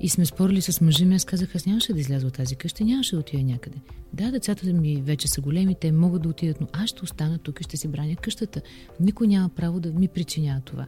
[0.00, 2.84] и сме спорили с мъжа ми, аз казах, аз нямаше да изляза от тази къща,
[2.84, 3.76] нямаше да отида някъде.
[4.12, 7.60] Да, децата ми вече са големи, те могат да отидат, но аз ще остана тук
[7.60, 8.60] и ще си браня къщата.
[9.00, 10.86] Никой няма право да ми причинява това.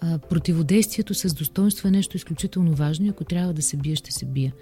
[0.00, 4.12] А, противодействието с достоинство е нещо изключително важно и ако трябва да се бия, ще
[4.12, 4.52] се бия.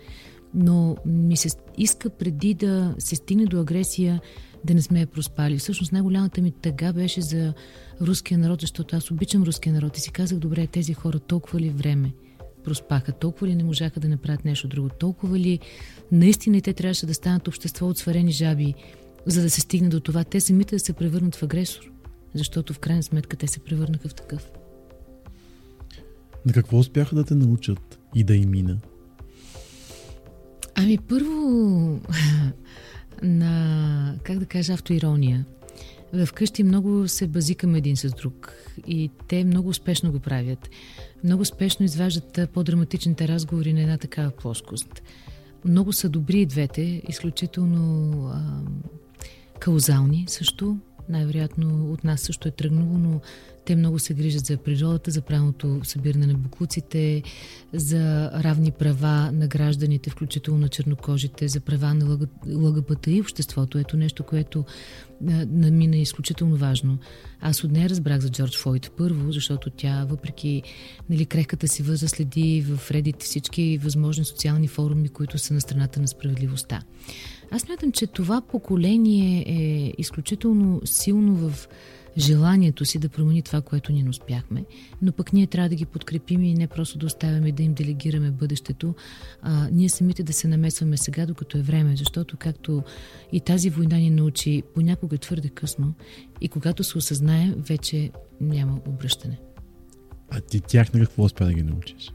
[0.55, 4.21] Но ми се иска преди да се стигне до агресия,
[4.65, 5.59] да не сме я проспали.
[5.59, 7.55] Всъщност най-голямата ми тъга беше за
[8.01, 11.71] руския народ, защото аз обичам руския народ и си казах, добре, тези хора толкова ли
[11.71, 12.12] време
[12.65, 15.59] проспаха, толкова ли не можаха да направят нещо друго, толкова ли
[16.12, 18.75] наистина те трябваше да станат общество от сварени жаби,
[19.27, 21.93] за да се стигне до това, те самите да се превърнат в агресор.
[22.35, 24.51] Защото в крайна сметка те се превърнаха в такъв.
[26.47, 28.79] На какво успяха да те научат и да им мина?
[30.75, 32.01] Ами първо
[33.23, 35.45] на, как да кажа, автоирония.
[36.27, 38.53] Вкъщи много се базикаме един с друг
[38.87, 40.71] и те много успешно го правят.
[41.25, 45.03] Много успешно изваждат по-драматичните разговори на една такава плоскост.
[45.65, 48.41] Много са добри и двете, изключително а,
[49.59, 50.77] каузални също.
[51.09, 53.21] Най-вероятно от нас също е тръгнало, но
[53.64, 57.22] те много се грижат за природата, за правилното събиране на буклуците,
[57.72, 63.79] за равни права на гражданите, включително на чернокожите, за права на ЛГБТ и обществото.
[63.79, 64.64] Ето нещо, което
[65.20, 66.98] на мен е изключително важно.
[67.40, 70.62] Аз от нея разбрах за Джордж Флойд първо, защото тя, въпреки
[71.11, 76.01] нали, крехката си възраст, следи в редите всички възможни социални форуми, които са на страната
[76.01, 76.83] на справедливостта.
[77.51, 81.69] Аз мятам, че това поколение е изключително силно в
[82.19, 84.65] желанието си да промени това, което ние не успяхме,
[85.02, 88.31] но пък ние трябва да ги подкрепим и не просто да оставяме да им делегираме
[88.31, 88.94] бъдещето,
[89.42, 92.83] а ние самите да се намесваме сега, докато е време, защото както
[93.33, 95.94] и тази война ни научи, понякога е твърде късно
[96.40, 98.10] и когато се осъзнае, вече
[98.40, 99.38] няма обръщане.
[100.31, 102.13] А ти тях на какво успя да ги научиш?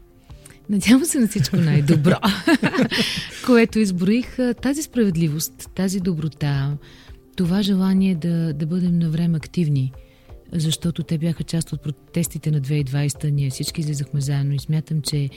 [0.70, 2.16] Надявам се на всичко най-добро,
[3.46, 4.36] което изброих.
[4.62, 6.76] Тази справедливост, тази доброта,
[7.38, 9.92] това желание да, да бъдем на време активни
[10.52, 13.30] защото те бяха част от протестите на 2020.
[13.30, 15.30] Ние всички излизахме заедно и смятам, че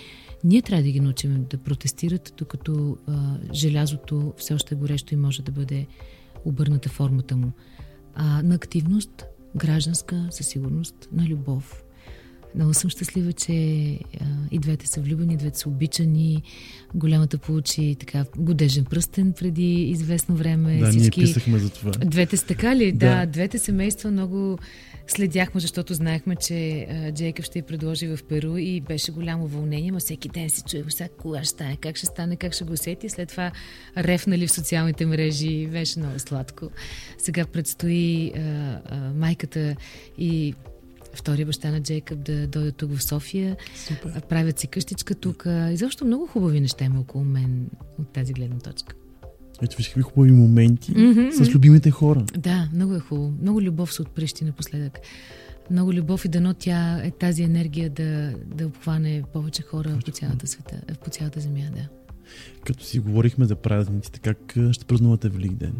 [0.43, 5.17] ние трябва да ги научим да протестират, докато а, желязото все още е горещо и
[5.17, 5.87] може да бъде
[6.45, 7.51] обърната формата му.
[8.15, 9.25] А, на активност,
[9.55, 11.80] гражданска, със сигурност, на любов.
[12.55, 13.53] Много съм щастлива, че
[14.21, 16.43] а, и двете са влюбени, и двете са обичани.
[16.95, 20.77] Голямата получи така годежен пръстен преди известно време.
[20.77, 21.19] Да, Всички...
[21.19, 21.91] ние писахме за това.
[21.91, 22.91] Двете са така ли?
[22.91, 23.15] Да.
[23.15, 23.25] Да.
[23.25, 24.57] двете семейства много
[25.07, 29.99] следяхме, защото знаехме, че а, ще я предложи в Перу и беше голямо вълнение, но
[29.99, 33.09] всеки ден си чуе сега кога ще стане, как ще стане, как ще го усети.
[33.09, 33.51] След това
[33.97, 36.69] рефнали в социалните мрежи, беше много сладко.
[37.17, 39.75] Сега предстои а, а, майката
[40.17, 40.53] и
[41.13, 43.57] втория баща на Джейкъб да дойдат тук в София.
[43.75, 44.21] Супер.
[44.21, 45.43] Правят си къщичка тук.
[45.45, 48.95] И защо много хубави неща има около мен от тази гледна точка.
[49.61, 52.25] Ето виж какви хубави моменти Мгм, с любимите хора.
[52.37, 53.33] Да, много е хубаво.
[53.41, 54.99] Много любов се отпрещи напоследък.
[55.71, 60.47] Много любов и дано тя е тази енергия да, да обхване повече хора по цялата
[60.47, 61.87] света, по цялата земя, да.
[62.65, 65.73] Като си говорихме за празниците, как ще празнувате Великден?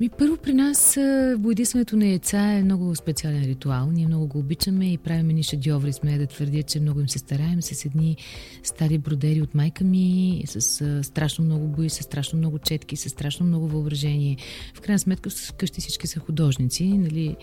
[0.00, 0.98] Ми, първо при нас
[1.38, 3.90] боядисването на яйца е много специален ритуал.
[3.90, 5.92] Ние много го обичаме и правим ни шедьоври.
[5.92, 8.16] Смея да твърдя, че много им се стараем с едни
[8.62, 13.08] стари бродери от майка ми, с а, страшно много бои, с страшно много четки, с
[13.08, 14.36] страшно много въображение.
[14.74, 17.36] В крайна сметка вкъщи всички са художници, нали?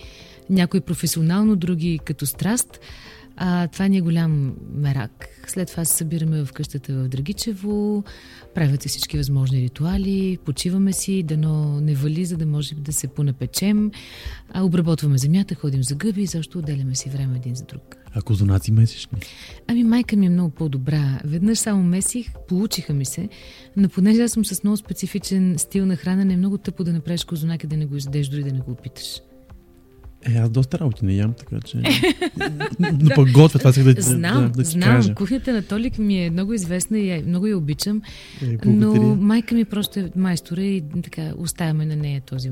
[0.50, 2.80] някои професионално, други като страст.
[3.38, 5.28] А, това ни е голям мерак.
[5.48, 8.04] След това се събираме в къщата в Драгичево,
[8.56, 13.08] правят се всички възможни ритуали, почиваме си, дано не вали, за да може да се
[13.08, 13.92] понапечем,
[14.50, 17.96] а, обработваме земята, ходим за гъби и защо отделяме си време един за друг.
[18.14, 19.20] А козунаци месечни?
[19.68, 21.20] Ами майка ми е много по-добра.
[21.26, 23.30] Веднъж само месих, получиха ми се,
[23.78, 27.24] но понеже аз съм с много специфичен стил на хранене, е много тъпо да направиш
[27.24, 29.22] козунак и да не го издеш, дори да не го опиташ.
[30.26, 31.78] Е, аз доста работи не ям, така че...
[32.80, 34.82] Но пък готвя, това да, Знам, да, да знам.
[34.96, 35.16] кажа.
[35.16, 38.02] Кухнята на Толик ми е много известна и много я обичам,
[38.42, 42.52] Е, но майка ми просто е майстора и така оставяме на нея този,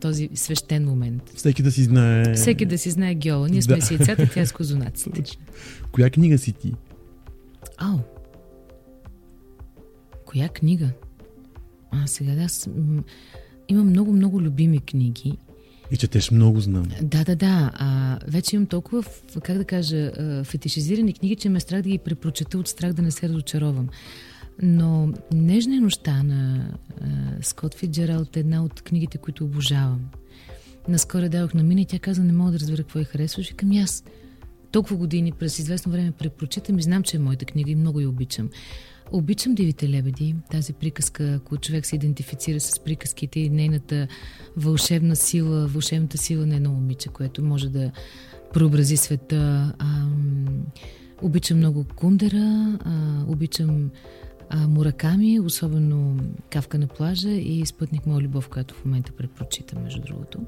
[0.00, 1.22] този свещен момент.
[1.34, 2.34] Всеки да си знае...
[2.34, 3.48] Всеки да си знае геола.
[3.48, 3.82] Ние сме Да.
[3.82, 5.22] с яйцата, тя е с козунаците.
[5.92, 6.72] Коя книга си ти?
[7.78, 7.98] Ау!
[10.26, 10.90] Коя книга?
[11.90, 12.68] А, сега да, аз
[13.68, 15.38] имам много-много любими книги.
[15.90, 16.84] И четеш много, знам.
[17.02, 17.70] Да, да, да.
[17.74, 19.02] А, вече имам толкова,
[19.42, 20.12] как да кажа,
[20.44, 23.88] фетишизирани книги, че ме е страх да ги препрочета от страх да не се разочаровам.
[24.62, 26.68] Но Нежна е нощта на
[27.00, 27.06] а,
[27.42, 30.00] Скот Фиджералд е една от книгите, които обожавам.
[30.88, 33.54] Наскоро дадох на Мина и тя каза, не мога да разбера какво я харесваш.
[33.72, 34.04] И аз.
[34.70, 38.08] Толкова години през известно време препрочитам и знам, че е моята книга и много я
[38.08, 38.50] обичам.
[39.12, 44.08] Обичам Дивите лебеди, тази приказка, ако човек се идентифицира с приказките и нейната
[44.56, 47.90] вълшебна сила, вълшебната сила на едно момиче, което може да
[48.52, 49.72] преобрази света.
[49.78, 50.46] Ам,
[51.22, 53.90] обичам много Кундера, а, обичам
[54.50, 56.16] а, Мураками, особено
[56.50, 60.38] Кавка на плажа и Спътник моя любов, която в момента препрочитам, между другото.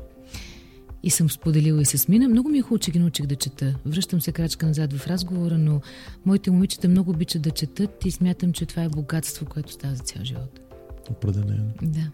[1.02, 2.28] И съм споделила и с Мина.
[2.28, 3.74] Много ми е хубаво, че ги научих да чета.
[3.86, 5.80] Връщам се крачка назад в разговора, но
[6.26, 10.02] моите момичета много обичат да четат и смятам, че това е богатство, което става за
[10.02, 10.60] цял живот.
[11.10, 11.72] Определено.
[11.82, 12.10] Да.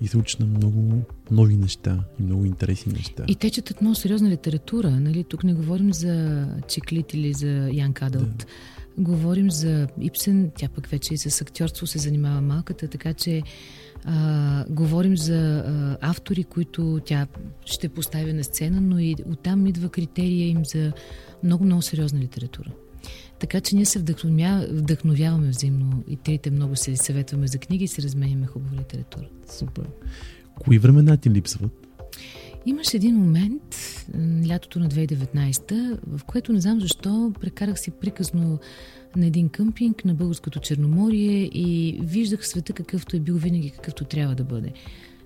[0.00, 3.24] И се учиш на много нови неща и много интересни неща.
[3.28, 4.90] И те четат много сериозна литература.
[4.90, 5.24] Нали?
[5.24, 8.38] Тук не говорим за Чиклит или за Ян Кадълт.
[8.38, 8.44] Да.
[8.98, 13.42] Говорим за Ипсен, тя пък вече и с актьорство се занимава малката, така че
[14.04, 17.26] а, говорим за а, автори, които тя
[17.64, 20.92] ще поставя на сцена, но и оттам идва критерия им за
[21.44, 22.70] много-много сериозна литература.
[23.38, 27.88] Така че ние се вдъхновя, вдъхновяваме взаимно и трите много се съветваме за книги и
[27.88, 29.26] се разменяме хубава литература.
[29.50, 29.84] Супер.
[30.60, 31.81] Кои времена ти липсват?
[32.66, 33.76] Имаш един момент,
[34.48, 38.58] лятото на 2019, в което не знам защо прекарах си приказно
[39.16, 44.34] на един къмпинг на Българското Черноморие и виждах света какъвто е бил винаги, какъвто трябва
[44.34, 44.72] да бъде.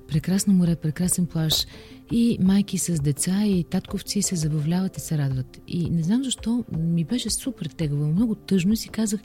[0.08, 1.66] Прекрасно море, прекрасен плаж
[2.12, 5.60] и майки с деца и татковци се забавляват и се радват.
[5.68, 9.20] И не знам защо ми беше супер тегаво, много тъжно и си казах,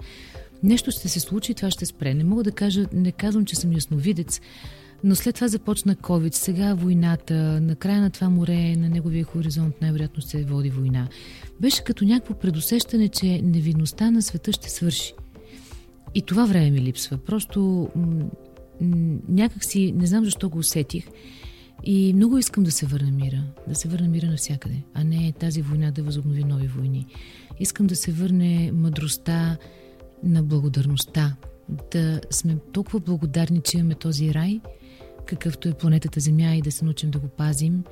[0.63, 2.13] нещо ще се случи и това ще спре.
[2.13, 4.41] Не мога да кажа, не казвам, че съм ясновидец,
[5.03, 9.81] но след това започна COVID, сега войната, на края на това море, на неговия хоризонт
[9.81, 11.07] най-вероятно се води война.
[11.59, 15.13] Беше като някакво предусещане, че невинността на света ще свърши.
[16.15, 17.17] И това време ми липсва.
[17.17, 18.25] Просто м-
[18.81, 21.07] м- някак си, не знам защо го усетих.
[21.83, 23.43] И много искам да се върне мира.
[23.67, 27.05] Да се върне мира навсякъде, а не тази война да възобнови нови войни.
[27.59, 29.57] Искам да се върне мъдростта
[30.23, 31.35] на благодарността.
[31.91, 34.61] Да сме толкова благодарни, че имаме този рай–
[35.25, 37.83] какъвто е планетата Земя и да се научим да го пазим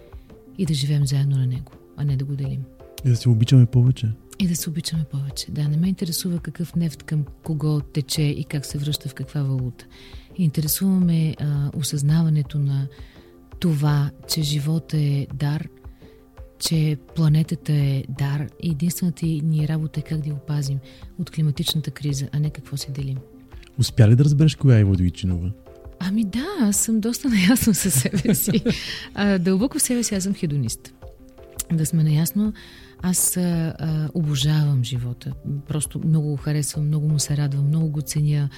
[0.58, 1.72] и да живеем заедно на него.
[1.98, 2.64] а не да го делим.
[3.06, 4.12] И да се обичаме повече.
[4.40, 5.52] И да се обичаме повече.
[5.52, 9.42] Да, не ме интересува какъв нефт към кого тече и как се връща в каква
[9.44, 9.86] валута.
[10.38, 12.88] Интересуваме а, осъзнаването на
[13.60, 15.68] това, че живота е дар,
[16.60, 20.80] че планетата е дар и единствената ни работа е как да я опазим
[21.20, 23.18] от климатичната криза, а не какво се делим.
[23.80, 25.52] Успя ли да разбереш коя е Иво Дойчинова?
[26.00, 28.64] Ами да, аз съм доста наясно със себе си.
[29.14, 30.94] А, дълбоко в себе си аз съм хедонист.
[31.74, 32.54] Да сме наясно,
[33.02, 33.42] аз а,
[33.80, 35.34] а, обожавам живота.
[35.68, 38.50] Просто много го харесвам, много му се радвам, много го ценя.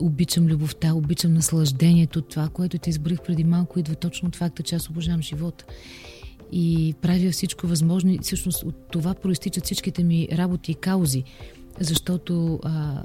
[0.00, 2.22] Обичам любовта, обичам наслаждението.
[2.22, 5.64] Това, което ти избрих преди малко, идва точно от факта, че аз обожавам живота.
[6.52, 8.10] И правя всичко възможно.
[8.10, 11.24] И всъщност от това проистичат всичките ми работи и каузи.
[11.80, 13.04] Защото а,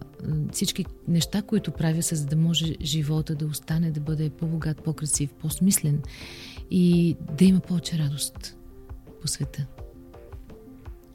[0.51, 5.33] всички неща, които правя, са за да може живота да остане, да бъде по-богат, по-красив,
[5.33, 6.01] по-смислен
[6.71, 8.57] и да има повече радост
[9.21, 9.65] по света.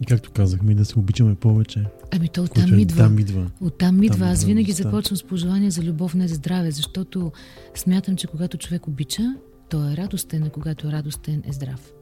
[0.02, 1.84] И както казахме, да се обичаме повече.
[2.10, 2.96] Ами то Което оттам е, идва.
[2.96, 3.50] там идва.
[3.60, 4.18] Оттам идва.
[4.18, 4.82] Там Аз идва винаги радостта.
[4.82, 7.32] започвам с пожелания за любов, не за здраве, защото
[7.74, 9.22] смятам, че когато човек обича,
[9.68, 11.92] той е радостен, а когато е радостен, е здрав.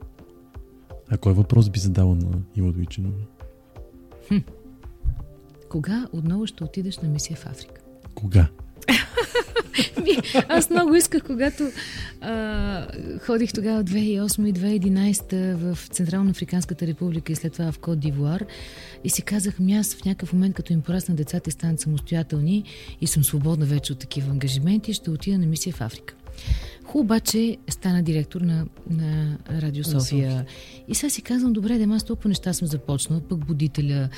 [1.08, 3.16] А кой въпрос би задала на Иво Дойчинова?
[5.74, 7.80] Кога отново ще отидеш на мисия в Африка?
[8.14, 8.48] Кога?
[10.48, 11.70] Аз много исках, когато
[12.20, 12.86] а,
[13.20, 18.46] ходих тогава 2008 и 2011 в Централна Африканската република и след това в Кот Дивуар
[19.04, 22.64] и си казах, ми аз в някакъв момент, като им пораснат децата и станат самостоятелни
[23.00, 26.14] и съм свободна вече от такива ангажименти, ще отида на мисия в Африка.
[26.84, 30.00] Хубаво обаче стана директор на, на Радио София.
[30.00, 30.46] София.
[30.88, 34.08] И сега си казвам, добре, да аз толкова неща съм започнала, пък будителя,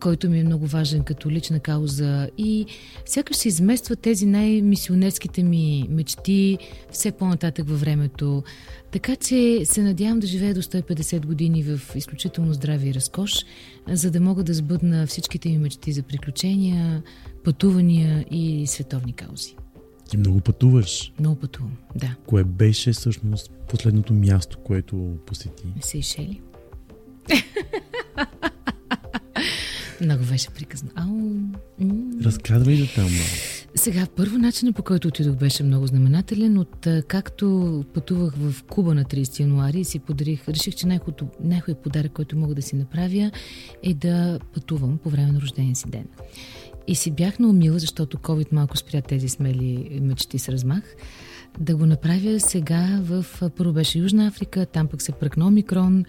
[0.00, 2.66] който ми е много важен като лична кауза и
[3.06, 6.58] сякаш се изместват тези най-мисионерските ми мечти
[6.90, 8.42] все по-нататък във времето.
[8.90, 13.44] Така че се надявам да живея до 150 години в изключително здраве и разкош,
[13.88, 17.02] за да мога да сбъдна всичките ми мечти за приключения,
[17.44, 19.56] пътувания и световни каузи.
[20.10, 21.12] Ти много пътуваш.
[21.20, 22.16] Много пътувам, да.
[22.26, 25.64] Кое беше всъщност последното място, което посети?
[25.80, 26.40] Сейшели.
[30.00, 30.90] Много беше приказно.
[30.94, 31.08] Ау.
[31.78, 31.94] м.
[32.24, 33.08] Разказвай да там.
[33.74, 36.58] Сега, първо начинът по който отидох беше много знаменателен.
[36.58, 42.12] От както пътувах в Куба на 30 януари и си подарих, реших, че най-хубавият подарък,
[42.12, 43.30] който мога да си направя
[43.82, 46.04] е да пътувам по време на рождения си ден.
[46.86, 50.82] И си бях наумила, защото COVID малко спря тези смели мечти с размах,
[51.58, 53.26] да го направя сега в...
[53.56, 56.04] Първо беше Южна Африка, там пък се пръкна омикрон,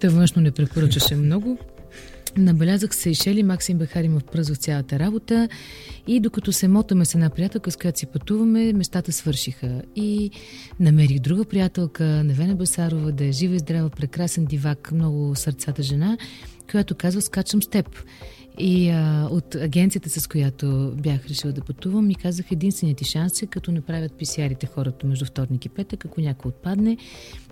[0.00, 1.58] та външно не препоръчаше много.
[2.36, 5.48] Набелязах Сейшели, Максим Бехари ме впръзва в цялата работа
[6.06, 9.82] и докато се мотаме с една приятелка, с която си пътуваме, местата свършиха.
[9.96, 10.30] И
[10.80, 16.18] намерих друга приятелка, Невена Басарова, да е жива и здрава, прекрасен дивак, много сърцата жена,
[16.70, 18.04] която казва, скачам с теб.
[18.58, 23.42] И а, от агенцията, с която бях решила да пътувам, ми казах, единственият ти шанс
[23.42, 26.96] е като направят писярите хората между вторник и петък, ако някой отпадне.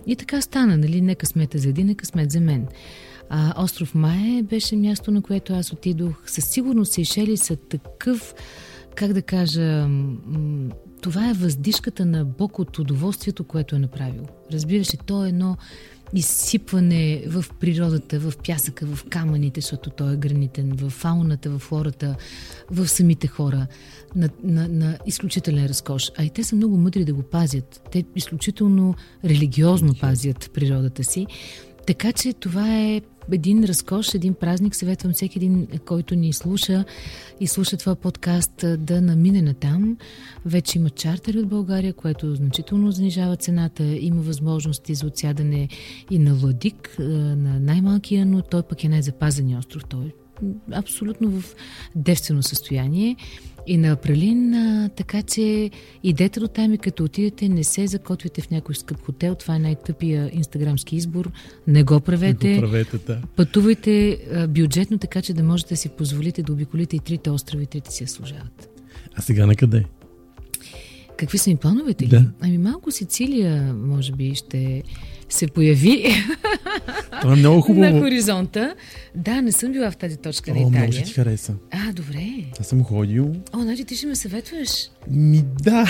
[0.07, 1.01] И така стана, нали?
[1.01, 2.67] Не късмета за един, а късмет за мен.
[3.29, 6.23] А, остров Мае беше място, на което аз отидох.
[6.25, 8.35] Със сигурност Сейшели са такъв,
[8.95, 10.69] как да кажа, м-
[11.01, 14.23] това е въздишката на Бог от удоволствието, което е направил.
[14.51, 15.57] Разбираш ли, то е едно
[16.13, 22.15] изсипване в природата, в пясъка, в камъните, защото той е гранитен, в фауната, в флората,
[22.71, 23.67] в самите хора,
[24.15, 26.11] на, на, на изключителен разкош.
[26.17, 27.81] А и те са много мъдри да го пазят.
[27.91, 28.95] Те изключително
[29.25, 31.27] религиозно пазят природата си.
[31.87, 34.75] Така че това е един разкош, един празник.
[34.75, 36.85] Съветвам всеки един, който ни слуша
[37.39, 39.97] и слуша това подкаст, да намине на там.
[40.45, 43.83] Вече има чартери от България, което значително занижава цената.
[43.83, 45.67] Има възможности за отсядане
[46.11, 49.85] и на Владик, а, на най-малкия, но той пък е най-запазен остров.
[49.85, 50.11] Той е
[50.71, 51.55] абсолютно в
[51.95, 53.15] девствено състояние.
[53.67, 55.69] И на Апралин, а, така че
[56.03, 59.35] идете до там и като отидете, не се закотвите в някой скъп хотел.
[59.35, 61.31] Това е най-тъпия инстаграмски избор.
[61.67, 62.47] Не го правете.
[62.47, 63.21] Не го правете, да.
[63.35, 67.63] Пътувайте а, бюджетно, така че да можете да си позволите да обиколите и трите острова
[67.63, 68.69] и трите си я служават.
[69.15, 69.85] А сега на къде?
[71.17, 72.05] Какви са ми плановете?
[72.05, 72.25] Да.
[72.41, 74.83] Ами малко Сицилия, може би, ще
[75.29, 76.05] се появи
[77.21, 77.99] Това е много на хубаво.
[77.99, 78.75] хоризонта.
[79.15, 80.91] Да, не съм била в тази точка на О, много Италия.
[80.93, 81.53] ще ти хареса.
[81.71, 82.27] А, добре.
[82.59, 83.35] Аз съм ходил.
[83.53, 84.69] О, значи ти ще ме съветваш.
[85.09, 85.85] Ми да.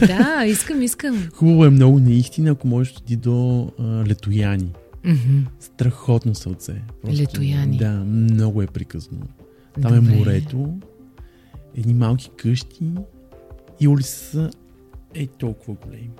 [0.00, 1.28] да, искам, искам.
[1.34, 4.70] Хубаво е много наистина, ако можеш да ти до а, Летояни.
[5.04, 5.38] Мгм.
[5.60, 6.82] Страхотно сълце.
[7.08, 7.76] Летояни.
[7.76, 9.18] Да, много е приказно.
[9.82, 10.12] Там Добре.
[10.12, 10.74] е морето,
[11.76, 12.84] едни малки къщи
[13.80, 14.50] и улицата са
[15.14, 16.10] е толкова големи.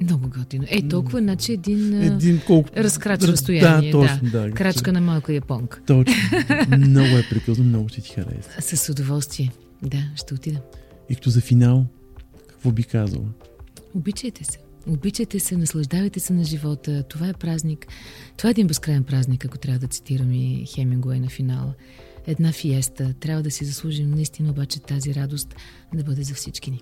[0.00, 0.64] Много готино.
[0.68, 2.68] Е, толкова, значи един, Един колко...
[2.76, 3.92] разкрач Раз- разстояние.
[3.92, 4.50] Да, точно, да.
[4.50, 5.80] Крачка на малка японка.
[5.86, 6.14] Точно.
[6.78, 8.76] много е приказно, много ще ти хареса.
[8.76, 9.52] С удоволствие.
[9.82, 10.60] Да, ще отида.
[11.08, 11.86] И като за финал,
[12.48, 13.24] какво би казала?
[13.94, 14.58] Обичайте се.
[14.86, 17.02] Обичайте се, наслаждавайте се на живота.
[17.02, 17.86] Това е празник.
[18.36, 21.74] Това е един безкрайен празник, ако трябва да цитирам и Хемингуей на финала.
[22.26, 23.14] Една фиеста.
[23.20, 25.54] Трябва да си заслужим наистина обаче тази радост
[25.94, 26.80] да бъде за всички ни.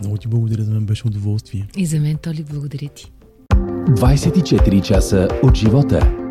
[0.00, 1.68] Много ти благодаря, за мен беше удоволствие.
[1.76, 3.12] И за мен, Толи, благодаря ти.
[3.54, 6.21] 24 часа от живота.